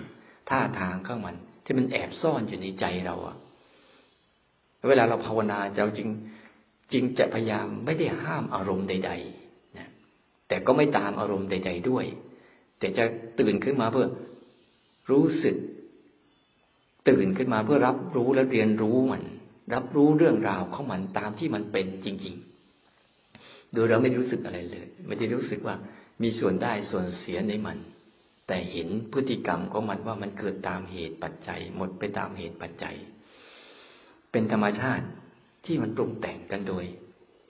[0.49, 3.37] ท่าทางของมัน ที่มันแอบซ่อนอยู่ในใจเราอะ
[4.89, 6.09] เวลาเราภาวนาเราจริง
[6.91, 9.89] จริงจะพยายามไม่ได้ห้ามอารมณ์ใดๆนะ
[10.47, 12.05] แต่ก็ไม่ตามอารมณ์ใด ๆด้วย
[12.79, 13.03] แต่จะ
[13.39, 14.07] ตื่นขึ้นมาเพื่อ
[15.11, 15.55] รู้สึก
[17.09, 19.23] ตื่นขึ้นมาเพื่อรับรู้และเรียนรู้มัน
[19.73, 22.35] รับรู้เรื่องราวของมันตามที่มันเป็นจริง
[23.03, 25.75] ๆ โดยเราไม่รู้สึกอะไรเลย ไม่ได้รู้สึกว่า
[26.21, 27.79] มีส่วนได้ส่วนเสียในมัน
[28.53, 32.95] แต่เห็นพฤติกรรมของมันว่ามันเกิดตามเหตุปัจจัย หมดไปตามเหตุปัจจัย
[34.31, 35.05] เป็นธรรมชาติ
[35.65, 36.85] ที่มันปรุงแต่งกันโดย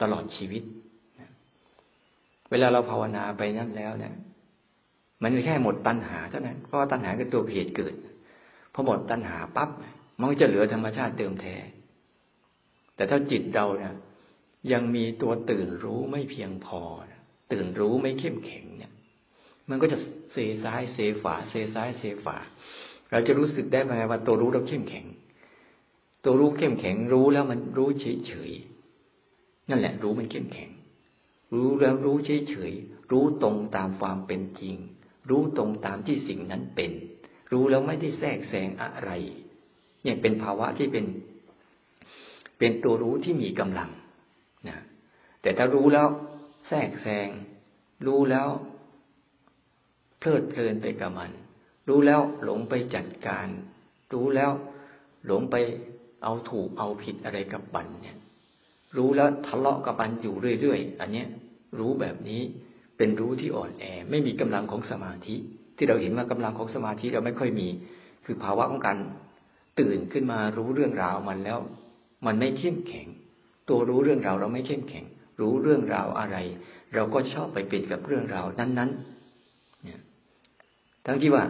[0.02, 0.64] ตลอดชีวิต
[2.50, 4.14] เวลาเราภาวนาไปนั่นแล้วเนี่ย
[5.22, 7.96] มันแค่หมดตัณหาเท่านั้น เพราะว่าตัณหาคือตัวเหตุเกิด
[8.74, 9.70] พอหมดตัณหาปั๊บ
[10.20, 11.56] มันก็จะเหลือธรรมชาติเดิมแท้
[12.96, 13.94] แต่ถ้าจิตเราเนี่ย
[14.72, 16.82] ยังมีตัวตื่นรู้ไม่เพียงพอ
[17.52, 18.66] ตื่นรู้ไม่เข้มแข็ง
[19.70, 19.98] มันก็จะ
[20.34, 22.38] เซซ้ายเซฝาเซซ้ายเซฝา
[23.12, 25.06] เราจะรู้สึกได้ไหมว่าตัวรู้เราเข้มแข็ง
[26.24, 28.52] ตัวรู้เข้มแข็งรู้แล้วมันรู้เฉยเฉย
[29.70, 30.70] นั่นแหละ รู้มันเข้มแข็ง
[31.54, 32.74] รู้แล้วรู้เฉยเฉย
[33.12, 34.76] รู้ตรงตามความเป็นจริง
[35.30, 36.92] รู้ตรงตามที่สิ่งนั้นเป็น
[37.52, 39.12] รู้แล้วไม่ได้แทรกแซงอะไร
[40.04, 41.06] เนี่ยเป็นภาวะที่เป็น
[42.60, 43.90] เป็นตัวรู้ที่มีกำลัง
[44.68, 44.78] นะ
[45.42, 46.08] แต่ถ้ารู้แล้ว
[46.68, 47.30] แทรกแซง
[48.08, 48.48] รู้แล้ว
[50.22, 51.32] เพลิดเพลินไปกับมัน
[51.88, 53.48] รู้แล้วหลงไปจัดการ
[54.14, 54.52] รู้แล้ว
[55.26, 55.56] หลงไป
[56.24, 58.18] เอาถูกเอาผิดอะไรกับบันเนี่ย
[58.98, 61.28] รู้แล้วทะเลาะกับบันอยู่เรื่อยๆ อันเนี้ย
[61.80, 62.42] รู้แบบนี้
[62.98, 65.36] เป็นรู้ที่อ่อนแอ ไม่มีกำลังของสมาธิ
[65.78, 67.68] ที่เราเห็นว่ากำลังของสมาธิเราไม่ค่อยมี
[68.26, 68.98] คือภาวะของการ
[69.80, 71.60] ตื่นขึ้นมารู้เรื่องราวมันแล้ว
[72.26, 73.08] มันไม่เข้มแข็ง
[73.70, 75.06] ตัวรู้เรื่องราวเราไม่เข้มแข็ง
[75.40, 76.38] รู้เรื่องราวอะไร
[76.94, 79.21] เราก็ชอบไปเป็นกับเรื่องราวนั้นๆ
[81.06, 81.44] ทั้งที่ว่า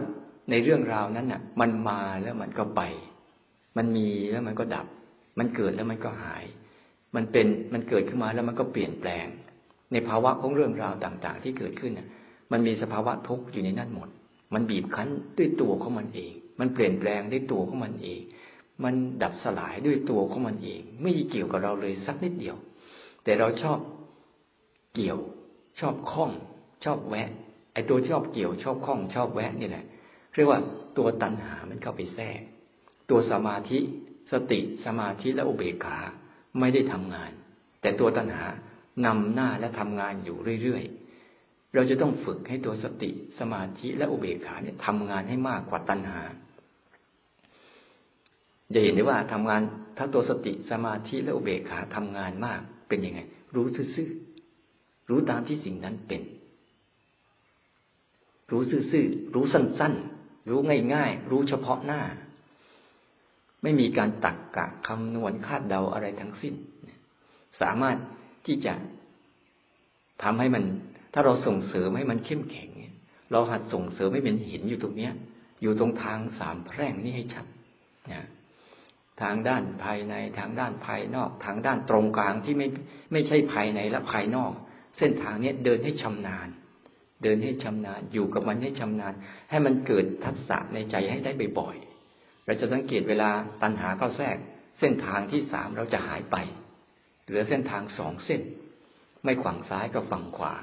[0.50, 2.82] ในเรื่องราวนั้นน่ะ มันมาแล้วมันก็ไป
[3.76, 4.86] มันมีแล้วมันก็ดับ
[5.38, 6.44] มันเกิดแล้วมันก็หาย
[7.16, 9.26] มันเป็นมันเกิดขึ้นมาแล้วมันก็เปลี่ยนแปลง
[9.92, 12.08] ในภาวะของเรื่องราวต่าง ๆ ที่เกิดขึ้นน่ะ
[12.52, 14.08] มันมีสภาวะทุกข์อยู่ในนั้นหมด
[14.54, 18.20] มันบีบคั้นด้วยตัวของมันเอง มันเปลี่ยนแปลงด้วยตัวของมันเอง
[18.84, 22.56] มันดับสลายด้วยตัวของมันเอง ไม่เกี่ยวกับเราเลยสักนิดเดียว
[23.24, 23.78] แต่เราชอบ
[24.94, 25.18] เกี่ยว
[25.80, 26.30] ชอบคล้อง
[26.84, 27.30] ชอบแวะ
[27.72, 29.84] ไอ้ตัวชอบเกี่ยวชอบคล้องชอบแวะนี่แหละ
[30.34, 30.60] เรียกว่า
[30.98, 32.40] ตัวตัณหามันเข้าไปแทรก
[33.10, 33.78] ตัวสมาธิ
[34.32, 35.98] สติสมาธิและอุเบกขา
[36.58, 37.30] ไม่ได้ทำงาน
[37.82, 38.46] แต่ตัวตัณหา
[39.06, 46.22] นำหน้าและทำงานอยู่เรื่อยๆ เราจะต้องฝึกให้ตัวสติสมาธิและอุเบกขาเนี่ยทำงานให้มากกว่าตัณหา
[48.74, 49.60] จะเห็นได้ว่าทำงาน
[49.98, 53.20] ถ้าตัวสติสมาธิและอุเบกขาทำงานมากเป็นยังไง
[53.54, 56.22] รู้ซื่อๆรู้ตามที่สิ่งนั้นเป็น
[58.52, 60.60] รู้ซื่อๆรู้สั้นๆ รู้
[60.94, 62.02] ง่ายๆ รู้เฉพาะหน้า
[63.62, 66.54] ไม่มีการตักกะคำนวณคาดเดาอะไรทั้งสิ้น
[67.60, 67.96] สามารถ
[68.46, 68.74] ที่จะ
[70.22, 70.64] ทำให้มัน
[71.12, 72.70] ถ้าเราส่งเสริมให้มันเข้มแข็ง
[73.32, 75.12] เราหัดส่งเสริมให้มันเห็นอยู่ตรงเนี้ย
[75.62, 77.46] อยู่ตรงทางสามแพร่งนี้ให้ชัด
[78.12, 78.26] นะ
[79.22, 82.68] ทางด้านภายในทางด้านภายนอก ทางด้านตรงกลางที่ไม่
[83.12, 84.52] ไม่ใช่ภายในและภายนอก
[84.98, 86.48] เส้นทางนี้เดินให้ชำนาญ
[87.22, 89.14] เดินให้ชำนาญ อยู่กับมันให้ชำนาญ
[89.50, 93.30] ให้มันเกิดทัศษะในใจให้ได้บ่อยๆ เราจะสังเกตเวลา
[93.62, 94.36] ตัณหาเข้าแทรก
[94.80, 96.36] เส้นทางที่สามเราจะหายไป
[97.24, 98.40] เหลือเส้นทางสองเส้น
[99.24, 100.54] ไม่ฝั่งซ้ายก็ฝั่งขวา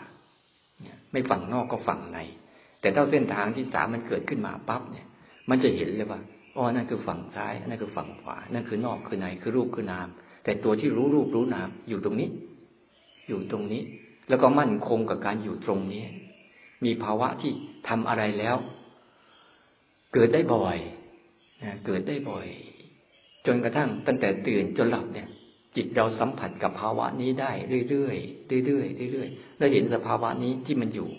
[1.12, 2.20] ไม่ฝั่งนอกก็ฝั่งใน
[2.82, 5.08] แต่ถ้าเส้นทางที่สามมันเกิดขึ้นมาปั๊บเนี่ย
[5.50, 6.22] มันจะเห็นเลยว่า
[6.56, 10.08] อ๋อนั่นคือฝั่งซ้ายนั่นคือฝั่งขวา นั่นคือนอกคือในคือรูปคือนาม
[10.44, 12.30] แต่ตัวที่รู้รูปรู้นามอยู่ตรงนี้
[13.28, 13.82] อยู่ตรงนี้
[14.30, 16.04] แล้วก็มั่นคงกับการอยู่ตรงนี้
[16.86, 17.52] มีภาวะที่
[17.88, 18.58] ทำอะไรแล้ว
[20.14, 20.78] เกิดได้บ่อย
[21.64, 22.48] นะเกิดได้บ่อย
[23.46, 25.28] จนกระทั่งตั้งแต่ตื่นจนหลับเนี่ย
[25.76, 27.52] จิตเราสัมผัสกับภาวะนี้ได้
[27.90, 31.10] เรื่อยๆเรื่อยๆเรื่อยๆแล้วเห็นสภาวะนี้ที่มันอยู่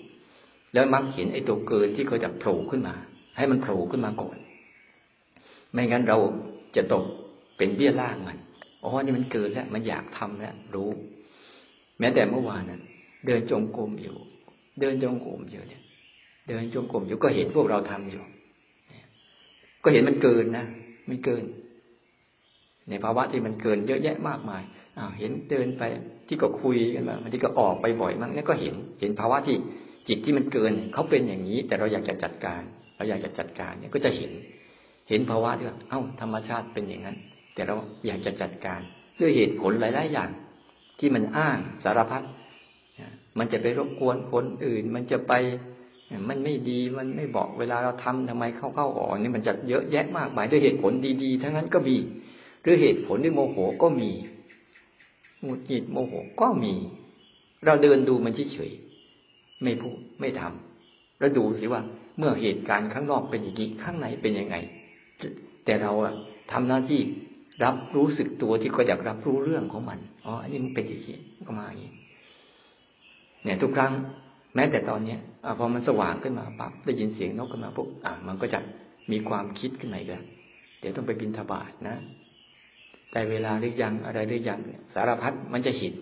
[0.74, 2.94] แล้วมักเห็นไอ้ตัวเกินที่เขาจะโผล่ขึ้นมา
[3.36, 4.36] ให้มันโผล่ขึ้นมาก่อน
[5.72, 6.18] ไม่งั้นเรา
[6.76, 7.04] จะตก
[7.56, 8.38] เป็นเบี้ยล่างมัน
[8.84, 10.90] อ๋อนี่มันเกินแล้วมันอยากทำแล้วรู้
[11.98, 12.82] แม้แต่เมื่อวานนั้น
[13.26, 14.16] เดินจงกรมอยู่
[14.80, 15.82] เดินจงกรมอยู่เนี่ย
[16.48, 18.22] เดินจงกรมอยู่ก็เห็นพวกเราทำอยู่
[19.84, 20.66] ก็เห็นมันเกินนะ
[21.08, 21.44] มันเกิน
[22.88, 24.62] ในภาวะที่มันเกินเยอะแยะมากมาย
[24.98, 25.82] อ่าเห็นเดินไป
[26.28, 29.56] ที่ก็คุยกันมาบางทีก็ออกไปบ่อยมากนี่ก็เห็น เห็นภาวะที่
[30.08, 32.62] จิตที่มันเกินเขาเป็นอย่างนี้ แต่เราอยากจะจัดการ
[32.96, 34.32] เราอยากจะจัดการเนี่ยก็จะเห็น
[35.08, 37.16] เห็นภาวะที่ว่าเอ้าธรรมชาติเป็นอย่างนั้น
[37.54, 37.74] แต่เรา
[38.06, 38.80] อยากจะจัดการ
[39.18, 40.30] ด้วยเหตุผลหลายๆอย่าง
[40.98, 42.22] ที่มันอ้างสารพัด
[43.38, 45.32] มันจะไปรบกวนคนอื่น มันจะไป
[46.28, 51.96] มันไม่ดีมันไม่บอกเวลาเราทำทำไมเข้าเข้าออกนี่มันจะเยอะแยะมากมายด้วยเหตุผลดีๆ ทั้งนั้นก็มี
[52.62, 54.10] หรือเหตุผลด้วยโมโหก็มี
[55.42, 56.74] หงุดหงิดโมโหก็มี
[57.64, 61.82] เราเดินดูมันเฉยๆไม่พูดไม่ทำแล้วดูสิว่า
[62.18, 64.56] เมื่อเหตุการณ์ข้างนอกเป็นอย่างนี้ข้างในเป็นยังไง
[65.64, 66.14] แต่เราอะ
[66.52, 67.00] ทำหน้าที่
[67.64, 71.16] รับรู้สึกตัวที่ก็อยากรับรู้เรื่องของมัน อ๋อ อันนี้มันเป็นอย่างนี้
[71.46, 71.92] ก็มาอย่างนี้
[73.44, 73.92] เนี่ย ทุกครั้ง
[74.54, 78.60] แม้แต่ตอนเนี้ยอพอมันสว่างขึ้นมาปั๊บได้ยินเสียงนกขึ้นมาปุ๊บอะมันก็จะ
[79.10, 80.24] มีความคิดขึ้นมาอีกแล้ว
[80.80, 81.96] เดี๋ยวต้องไปบินทบาทนะ
[83.12, 84.60] แต่เวลาหรือยังอะไรหรือยัง
[84.94, 85.94] สารพัดมันจะเห็น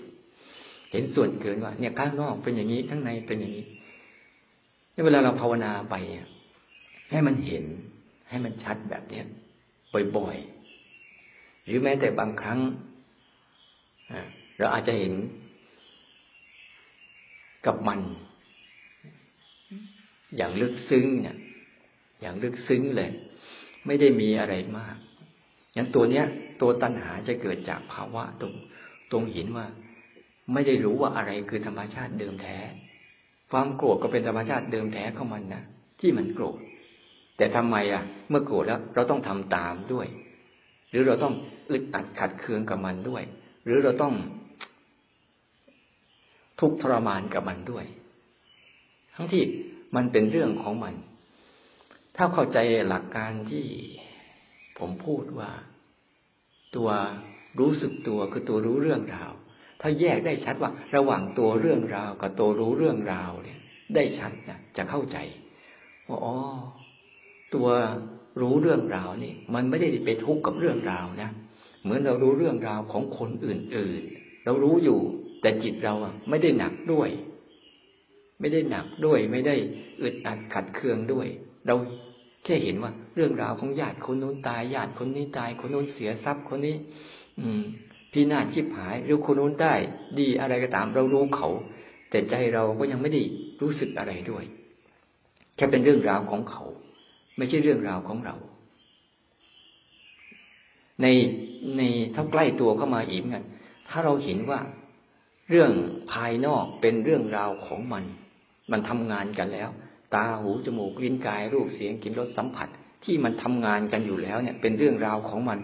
[0.92, 3.66] เห็นส่วนเกินว่า เนี่ยข้างนอกเป็นอย่างนี้ข้างในเป็นอย่างนี้
[5.04, 5.94] เวลาเราภาวนาไป
[7.10, 7.64] ให้มันเห็น
[8.28, 9.26] ให้มันชัดแบบเนี้ย
[10.16, 12.58] บ่อยๆหรือแม้แต่บางครั้ง
[14.58, 15.14] เราอาจจะเห็น
[17.68, 18.00] กับมัน
[20.36, 21.36] อย่างลึกซึ้งเนี่ย
[22.20, 23.10] อย่างลึกซึ้งเลย
[23.86, 24.96] ไม่ได้มีอะไรมาก
[25.74, 26.24] อย่างตัวเนี้ย
[26.60, 28.52] ตัวตัณหาจะเกิดจากภาวะตรง
[29.12, 29.66] ตรงเห็นว่า
[30.52, 32.58] ไม่ได้รู้ว่าอะไรคือธรรมชาติเดิมแท้
[33.50, 35.62] ความโกรธก็เป็นธรรมชาติเดิมแท้ของมันนะ
[36.00, 36.58] ที่มันโกรธ
[37.36, 40.06] แต่ทำไมอะ เมื่อโกรธแล้วเราต้องทำตามด้วย
[40.90, 41.34] หรือเราต้อง
[41.70, 43.22] อึดอัดขัดเคืองกับมันด้วย
[43.64, 44.14] หรือเราต้อง
[46.60, 47.84] ทุกทรมานกับมันด้วย
[49.14, 49.44] ทั้งที่
[49.96, 50.94] มันเป็นเรื่องของมัน
[52.16, 53.66] ถ้าเข้าใจหลักการที่
[54.78, 55.50] ผมพูดว่า
[56.76, 56.88] ตัว
[57.60, 59.32] รู้สึกตัวคือตัวรู้เรื่องราว
[59.80, 63.58] ถ้าแยกได้ชัดว่า ระหว่างตัวเรื่องราวกับตัวรู้เรื่องราวเนี่ย
[63.94, 65.18] ได้ชัดนะจะเข้าใจ
[66.08, 66.34] ว่าอ๋อ
[67.54, 67.68] ตัว
[68.40, 71.30] รู้เรื่องราวนี่ มันไม่ได้ไปทุกข์กับเรื่องราวนะ
[71.82, 75.00] เหมือนเรารู้เรื่องราวของคนอื่นๆ เรารู้อยู่
[75.40, 77.08] แต่จิตเราอะ ไม่ได้หนักด้วย
[78.40, 79.54] ไม่ได้หนักด้วย ไม่ได้
[80.02, 81.26] อึดอัดขัดเคืองด้วย
[81.66, 81.74] เรา
[82.44, 86.76] แค่เห็นว่า เรื่องราวของญาติคนนู้นตายญาติคนนี้ตายคนนู้นเสียทรัพย์คนนี้
[87.40, 87.62] อืม
[88.12, 89.74] พี่นาชิบหาย หรือคนนู้นได้
[90.18, 91.48] ดีอะไรก็ตามเรารู้เขา
[92.10, 93.22] แต่ใจเราก็ยังไม่ได้
[93.62, 94.44] รู้สึกอะไรด้วย
[95.56, 96.62] แค่เป็นเรื่องราวของเขา
[97.36, 98.36] ไม่ใช่เรื่องราวของเรา
[101.02, 101.06] ใน
[101.76, 101.82] ใน
[102.14, 103.44] ถ้าใกล้ตัวเข้ามาอีกเหมือนกัน
[103.88, 104.60] ถ้าเราเห็นว่า
[105.50, 105.70] เรื่อง
[106.12, 108.04] ภายนอกเป็นเรื่องราวของมัน
[108.70, 109.70] มันทำงานกันแล้ว
[110.14, 112.68] ตาหูจมูกลิ้นกายรูปเสียงกลิ่นรสสัมผัส
[113.04, 115.58] ที่มันทำงานกันอยู่แล้วเนี่ย เป็นเรื่องราวของมัน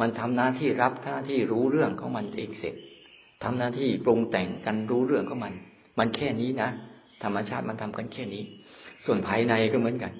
[0.00, 2.74] มันทำหน้าที่รับหน้าที่รู้เรื่องของมันเองเสร็จ
[3.42, 5.54] ทำหน้าที่ปรุงแต่งกันรู้เรื่องของมัน
[5.98, 6.70] มันแค่นี้นะ
[7.22, 8.42] ธรรมชาติมันทำกันแค่นี้
[9.04, 10.12] ส่วนภายในก็เหมือนกัน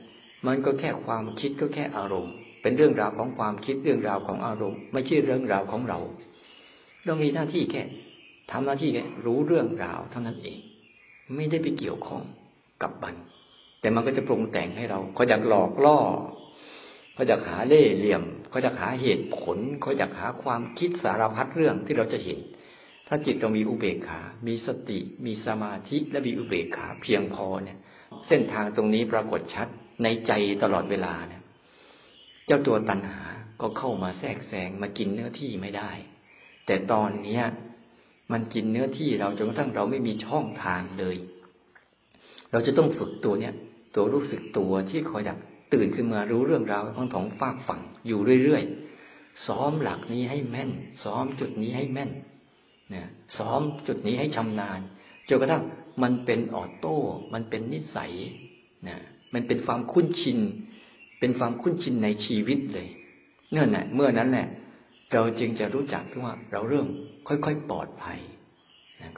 [0.46, 5.98] มันก็แค่ความคิดก็แค่อารมณ์ เป็นเรื่องราวของความคิดเรื่องราวของอารมณ์ ไม่ใช่เรื่องราวของเรา
[7.04, 7.83] เรามีหน้าที่แค่
[8.50, 8.90] ทำหน้าที่
[9.26, 10.58] รู้เรื่องราวเท่านั้นเอง
[11.34, 12.22] ไม่ได้ไปเกี่ยวข้อง
[12.82, 13.14] กับมัน
[13.80, 15.98] แต่มันก็จะปรุงแต่งให้เราเขาอยากหลอกล่อ
[17.14, 22.38] เขาอยากหาเล่ห์เหลี่ยมเขาอยากหาเหตุผลเขาอยากหาความคิดสารพัดเรื่องที่เราจะเห็น
[23.08, 27.78] ถ้าจิตเรามีอุเบกขา มีสติ มีสมาธิและมีอุเบกขาเพียงพอเนี่ย
[28.28, 29.68] เส้นทางตรงนี้ปรากฏชัด
[30.02, 30.32] ในใจ
[30.62, 31.42] ตลอดเวลาเนี่ย
[32.46, 33.20] เจ้าตัวตัณหา
[33.60, 35.90] ก็เข้ามาแทรกแซงมากินเนื้อที่ไม่ได้
[36.66, 37.44] แต่ตอนเนี้ย
[38.32, 41.16] มันกินเนื้อที่เราจนกระทั่งเราไม่มีช่องทางเลย
[42.50, 43.54] เราจะต้องฝึกตัวเนี้ย
[43.94, 45.38] ตัวรู้สึกตัวที่คอยดัก
[45.74, 50.70] ตื่นขึ้นมารู้เรื่องราวของท้องฟากฝั่งอยู่เรื่อยๆซ้อมหลักนี้ให้แม่น
[51.04, 52.10] ซ้อมจุดนี้ให้แม่น
[52.94, 54.80] นะซ้อมจุดนี้ให้ชำนาญ
[55.28, 55.62] จนกระทั่ง
[56.02, 56.96] มันเป็นออโต้
[57.32, 58.12] มันเป็นนิสัย
[58.88, 58.98] นะ
[59.34, 60.38] มันเป็นความคุ้นชิน
[61.20, 62.88] เป็นความคุ้นชินในชีวิตเลย
[63.52, 64.46] เนื่อน่ะเมื่อนั้นแหละ
[65.12, 66.86] เราจึงจะรู้จักที่ว่าเราเริ่ม
[67.30, 68.20] ค่อยๆปลอดภัย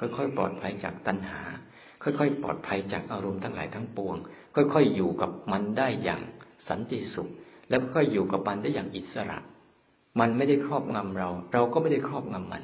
[0.01, 1.40] ค่อยๆปลอดภัยจากตัณหา
[2.03, 4.16] ค่อยๆปลอดภัยจากอารมณ์ทั้งหลายทั้งปวง
[4.55, 6.22] ค่อยๆอยู่กับมันได้อย่าง
[6.68, 7.29] สันติสุข
[7.68, 9.38] แล้วค่อยๆอยู่กับมันได้อย่างอิสระ
[10.20, 12.62] มันไม่ได้ครอบงำเรา เราก็ไม่ได้ครอบงำมัน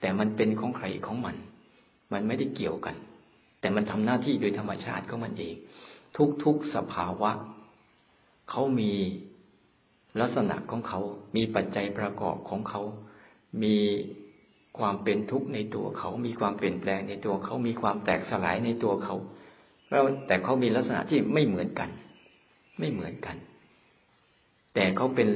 [0.00, 1.36] แต่มันเป็นของใครของมัน
[2.12, 2.96] มันไม่ได้เกี่ยวกัน
[3.60, 5.54] แต่มันทำหน้าที่โดยธรรมชาติของมันเอง
[6.44, 7.30] ทุกๆสภาวะ
[8.50, 8.92] เขามี
[10.20, 11.00] ลักษณะของเขา
[11.36, 12.82] มีปัจจัยประกอบของเขา
[13.62, 13.76] มี
[14.78, 19.16] ความเป็นทุกข์ในตัวเขา มีความเปลี่ยนแปลงในตัวเขา มีความแตกสลายในตัวเขา
[19.90, 21.90] แล้วแต่เขามีลักษณะที่ไม่เหมือนกัน
[22.78, 23.36] ไม่เหมือนกัน
[24.74, 25.28] แต่เขาเป็น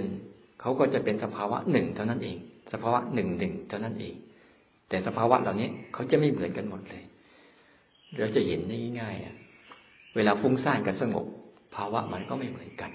[0.61, 2.37] เขาก็จะเป็นสภาวะหนึ่งเท่านั้นเอง
[2.73, 4.15] สภาวะหนึ่งหนึ่งเท่านั้นเอง
[4.89, 7.05] แต่สภาวะเหล่านี้เขาจะไม่เหมือนกันหมดเลย
[8.19, 11.27] เราจะเห็นได้ง่ายๆเวลาฟุ้งซ่านกับสงบ
[11.77, 12.91] ภาวะมันก็ไม่เหมือนกัน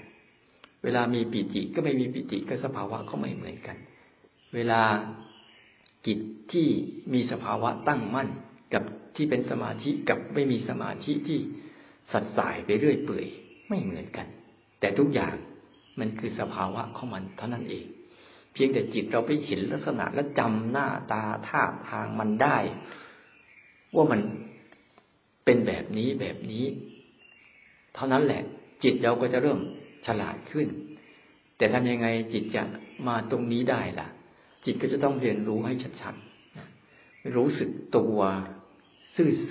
[0.84, 3.76] เวลามีปิติก็ไม่มีปิติก็สภาวะก็ไม่เหมือนกัน
[4.54, 4.80] เวลา
[6.06, 6.18] จิต
[6.52, 6.68] ที่
[7.12, 8.28] มีสภาวะตั้งมั่น
[8.74, 8.82] กับ
[9.16, 11.38] ที่เป็นสมาธิกับไม่มีสมาธิที่
[12.12, 13.26] สัดสายไปเรื่อยเปื่อย
[13.68, 14.26] ไม่เหมือนกัน
[14.80, 15.34] แต่ทุกอย่าง
[16.00, 17.86] มันคือสภาวะของมันเท่านั้นเอง
[18.52, 22.56] เพียงแต่จิตเราไปเห็นลักษณะและจำหน้าตาท่าทางมันได้
[23.94, 24.20] ว่ามัน
[25.44, 26.64] เป็นแบบนี้แบบนี้
[27.94, 28.42] เท่านั้นแหละ
[28.82, 29.58] จิตเราก็จะเริ่ม
[30.06, 30.68] ฉลาดขึ้น
[31.56, 32.62] แต่ทำยังไงจิตจะ
[33.08, 34.08] มาตรงนี้ได้ล่ะ
[34.64, 38.18] จิตก็จะต้องเรียนรู้ให้ชัดๆรู้สึกตัว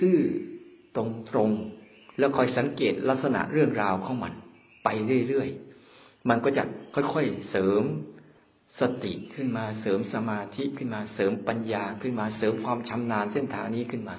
[0.08, 0.98] ื่อๆต
[1.36, 4.32] รงๆแล้วคอยสังเกตลักษณะเรื่องราวของมัน
[4.84, 4.88] ไป
[5.28, 6.62] เรื่อยๆมันก็จะ
[6.94, 7.82] ค่อยๆเสริม
[8.80, 14.16] สติขึ้นมาเสริมสมาธิขึ้นมาเสริมปัญญาขึ้นมาเสริมความชำนาญเส้นทางนี้ขึ้นมา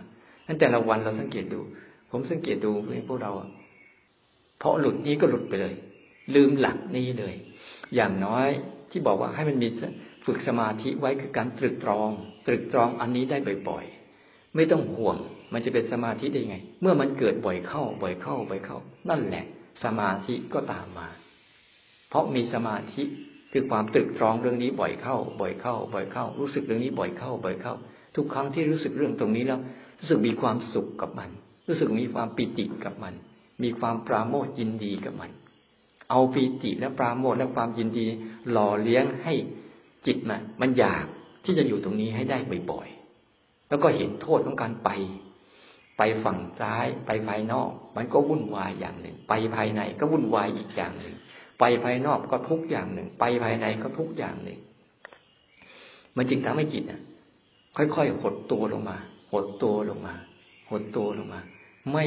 [0.47, 1.61] ตั้งแต่ละวันเราสังเกตดู
[2.11, 2.71] ผมสังเกตดู
[3.07, 3.31] พวกเรา
[4.59, 5.73] เพราะหลุดนี้ก็หลุดไปเลย
[6.35, 7.35] ลืมหลักนี้เลย
[7.95, 8.47] อย่างน้อย
[8.91, 9.67] ที่บอกว่าให้มันมี
[10.25, 12.09] ฝึกสมาธิไว้คือการตรึกตรอง
[12.47, 13.37] ตรึกตรองอันนี้ได้
[13.69, 15.17] บ่อยๆ ไม่ต้องห่วง
[15.53, 18.77] มันจะเป็นสมาธิได้ไง เมื่อมันเกิดบ่อยเข้า บ่อยเข้า บ่อยเข้า
[19.09, 19.45] นั่นแหละ
[19.83, 21.07] สมาธิก็ตามมา
[22.09, 23.03] เพราะมีสมาธิ
[23.51, 27.73] คือความตรึกตรองเรื่องนี้บ่อยเข้า บ่อยเข้า บ่อยเข้า รู้สึกเรื่องนี้บ่อยเข้า บ่อยเข้า
[28.15, 29.59] ทุกครั้งที่รู้สึกเรื่องตรงนี้แล้ว
[29.99, 31.29] รู้สึกมีความสุขกับมัน
[31.67, 33.13] รู้สึกมีความปิติกับมัน
[33.63, 35.31] มีความปราโมทยินดีกับมัน
[36.09, 38.05] เอาปิติและปราโมทและความยินดี
[38.51, 39.33] หล่อเลี้ยงให้
[40.05, 41.05] จิตมันมันอยาก
[41.45, 42.37] ที่จะอยู่ตรงนี้ให้ได้
[42.71, 44.89] บ่อยๆ แล้วก็เห็นโทษของการไป
[45.97, 51.15] ไปฝั่งซ้าย ไปภายนอก มันก็วุ่นวายอย่างหนึ่ง ไปภายในก็วุ่นวายอีกอย่างหนึ่ง
[51.59, 54.59] ไปภายนอกก็ทุกอย่างหนึ่ง ไปภายในก็ทุกอย่างหนึ่ง
[56.17, 57.01] มันจึงทำให้จิตอะ
[57.77, 58.97] ค่อยๆหดตัวลงมา
[59.31, 60.15] หดตัวลงมา
[60.69, 61.41] หดตัวลงมา
[61.91, 62.05] ไม่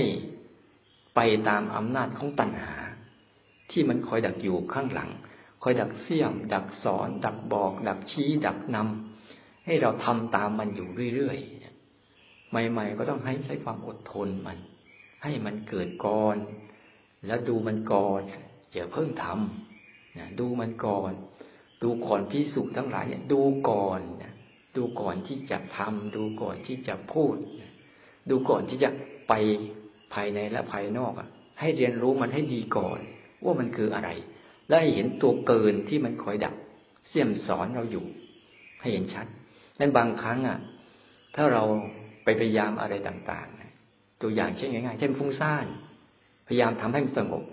[1.14, 2.74] ไปตามอำนาจของตัณหา
[3.70, 5.10] ที่มันคอยดักอยู่ข้างหลัง
[5.66, 14.58] คอยดักเสี่ยม ดักสอน ดักบอก ดักชี้ ดักนำให้เราทำตามมันอยู่เรื่อยๆใหม่ๆก็ต้องให้ใช้ความอดทนมัน
[15.22, 16.36] ให้มันเกิดก่อน
[17.26, 18.20] แล้วดูมันก่อน
[18.72, 21.12] อย่าเพิ่งทำนะดูมันก่อน
[21.82, 24.32] ดูก่อนพิสุทั้งหลายเนี่ยดูก่อนนะ
[24.76, 27.34] ดูก่อนที่จะทำดูก่อนที่จะพูด
[28.30, 28.90] ดูก่อนที่จะ
[29.28, 29.32] ไป
[30.14, 31.28] ภายในและภายนอกอะ
[31.60, 32.98] ให้เรียนรู้มันให้ดีก่อน
[33.44, 34.10] ว่ามันคืออะไร
[34.68, 36.54] และให้เห็นตัวเกินที่มันคอยดัก
[37.08, 38.06] เสี่ยมสอนเราอยู่
[38.80, 39.26] ให้เห็นชัด
[39.78, 40.58] นั้นบางครั้งอะ
[41.34, 41.62] ถ้าเรา
[42.24, 45.66] ไปพยายามอะไรต่างๆตัวอย่างเช่นง่ายๆเช่นฟุ้งซ่าน
[46.46, 47.44] พยายามทำให้มันสงบ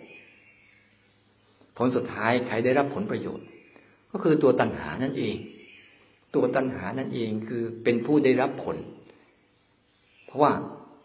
[1.77, 3.47] ผลสุดท้ายใครได้รับผลประโยชน์
[4.11, 5.35] ก็คือตัวตัณหานั่นเอง
[6.35, 8.77] ตัวตัณหานั่นเองคือเป็นผู้ได้รับผล
[10.25, 10.51] เพราะว่า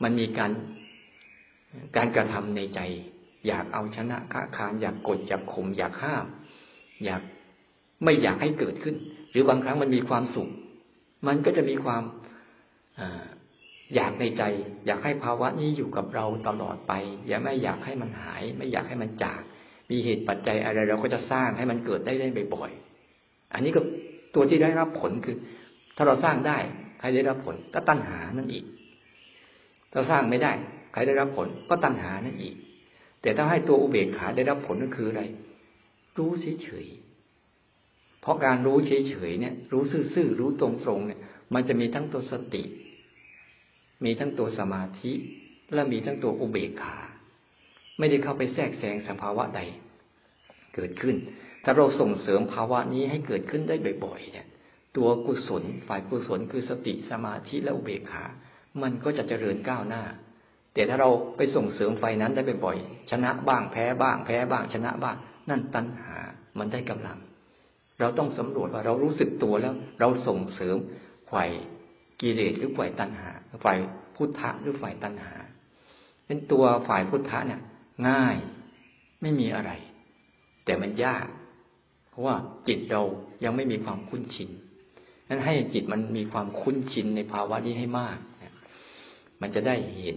[0.03, 0.53] มันมีการ
[1.97, 2.81] การกระทำในใจ
[3.47, 6.27] อยากเอาชนะค้าคานอยากกดอยากข่มอยากห้าม
[7.05, 7.23] อยาก
[8.05, 8.97] ไม่อยากให้เกิดขึ้น
[9.31, 10.49] หรือบางครั้งมันมีความสุข
[11.27, 12.03] มันก็จะมีความ
[13.95, 14.43] อยากในใจ
[14.87, 16.93] อยากให้ภาวะนี้อยู่กับเราตลอดไป
[17.27, 19.41] อย่าไม่อยากให้มันหาย ไม่อยากให้มันจาก
[19.91, 23.81] มีเหตุปัจจัยอะไรเราก็จะสร้างให้มันเกิดได้ได้บ่อยๆอันนี้ก็
[24.35, 25.37] ตัวที่ได้รับผลคือ
[25.97, 26.59] ถ้าเราสร้างได้
[26.99, 28.65] ใครได้รับผลก็ตัณหานั่นอีก
[29.93, 30.53] ถ้าสร้างไม่ได้
[30.93, 32.55] ใครได้รับผลก็ตัณหานั่นอีก
[33.23, 35.23] แต่ถ้าให้ตัวอุเบกขาได้รับผลก็คืออะไร
[36.19, 36.31] รู้
[36.63, 39.83] เฉยๆเพราะการรู้เฉยๆเนี่ย รู้
[40.15, 41.21] ซื่อๆรู้ตรงๆเนี่ย
[41.55, 42.63] มันจะมีทั้งตัวสติ
[44.05, 45.13] มีทั้งตัวสมาธิ
[45.75, 46.97] และมีทั้งตัวอุเบกขา
[47.99, 49.61] ไม่ได้เข้าไปแทรกแซงสภาวะใด
[50.75, 51.17] เกิดขึ้น
[51.65, 54.47] ถ้าเราส่งเสริมภาวะนี้ให้เกิดขึ้นได้บ่อย ๆ เนี่ย
[54.97, 58.25] ตัวกุศลฝ่ายกุศลคือสติสมาธิและอุเบกขา
[58.83, 60.05] มันก็จะเจริญก้าวหน้า
[60.77, 65.17] แต่ถ้าเราไปส่งเสริมไฟนั้นได้บ่อยๆชนะบ้างแพ้บ้างแพ้บ้าง ชนะบ้าง
[65.49, 66.17] นั่นตัณหา
[66.59, 67.19] มันได้กำลัง
[68.01, 70.77] เราต้องสำรวจว่าเรารู้สึกตัวแล้ว เราส่งเสริม
[71.31, 71.51] ฝ่าย
[72.21, 73.31] กิเลสหรือฝ่ายตัณหา
[73.65, 73.79] ฝ่าย
[74.17, 75.35] พุทธะหรือฝ่ายตัณหา
[76.27, 77.61] เป็นตัวฝ่ายพุทธะเนี่ย
[78.09, 78.37] ง่าย
[79.23, 79.73] ไม่มีอะไร
[80.65, 81.27] แต่มันยาก
[82.09, 82.37] เพราะว่า
[82.69, 83.03] จิตเรา
[83.45, 84.51] ยังไม่มีความคุ้นชิน
[85.29, 88.19] นั้นให้จิตมันมีความคุ้นชินในภาวะนี้ให้มาก
[89.41, 90.17] มันจะได้เห็น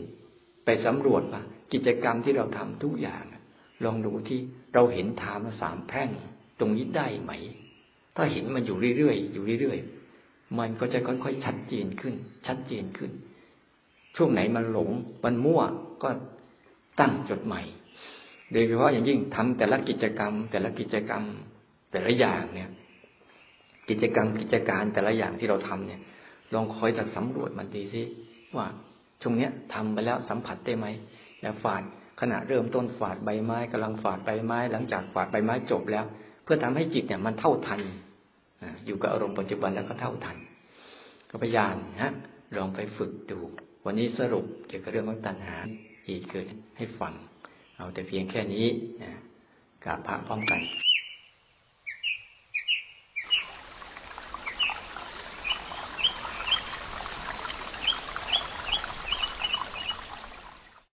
[0.65, 1.41] ไปสำรวจว่า
[1.73, 3.23] กิจกรรมที่เราทำทุกอย่าง
[3.85, 4.39] ลองดูที่
[4.73, 6.09] เราเห็นทามสามแพร่ง
[6.59, 7.31] ตรงนี้ได้ไหม
[8.15, 12.15] ถ้าเห็นมันอยู่เรื่อยๆอยู่เรื่อยๆมันก็จะค่อยๆชัดเจนขึ้น
[12.47, 13.11] ชัดเจนขึ้น
[14.15, 14.89] ช่วงไหนมันหลง
[15.23, 15.61] มันมั่ว
[16.03, 16.09] ก็
[16.99, 17.61] ตั้งจดใหม่
[18.51, 21.23] โดยเฉพาะอย่างยิ่งทำแต่ละกิจกรรม แต่ละกิจกรรม
[21.91, 22.69] แต่ละอย่างเนี่ย
[23.89, 26.01] กิจกรรมกิจการแต่ละอย่างที่เราทำเนี่ย
[26.53, 28.03] ลองคอยจัดสำรวจมันดีสิ
[28.55, 28.67] ว่า
[29.21, 30.85] ช่วงเนี้ยทำไปแล้วสัมผัสได้ไหม
[31.41, 31.83] อย่าฝาด
[32.21, 36.05] ขณะเริ่มต้นฝาดใบไม้กำลังฝาดใบไม้ หลังจากฝาดใบไม้จบแล้ว
[36.43, 37.81] เพื่อทำให้จิตเนี่ยมันเท่าทัน
[38.85, 40.37] อยู่กับอารมณ์ปัจจุบันแล้วก็เท่าทัน
[41.29, 42.11] ก็พยายามฮะ
[42.57, 43.39] ลองไปฝึกดู
[43.85, 45.57] วันนี้สรุปเกี่ยวกับเรื่องของตัณหา
[46.07, 46.45] อีกเกิด
[46.77, 47.13] ให้ฟัง
[47.77, 48.67] เอาแต่เพียงแค่นี้
[49.01, 49.11] นะ
[49.83, 50.59] กราบพระพร้อมกัน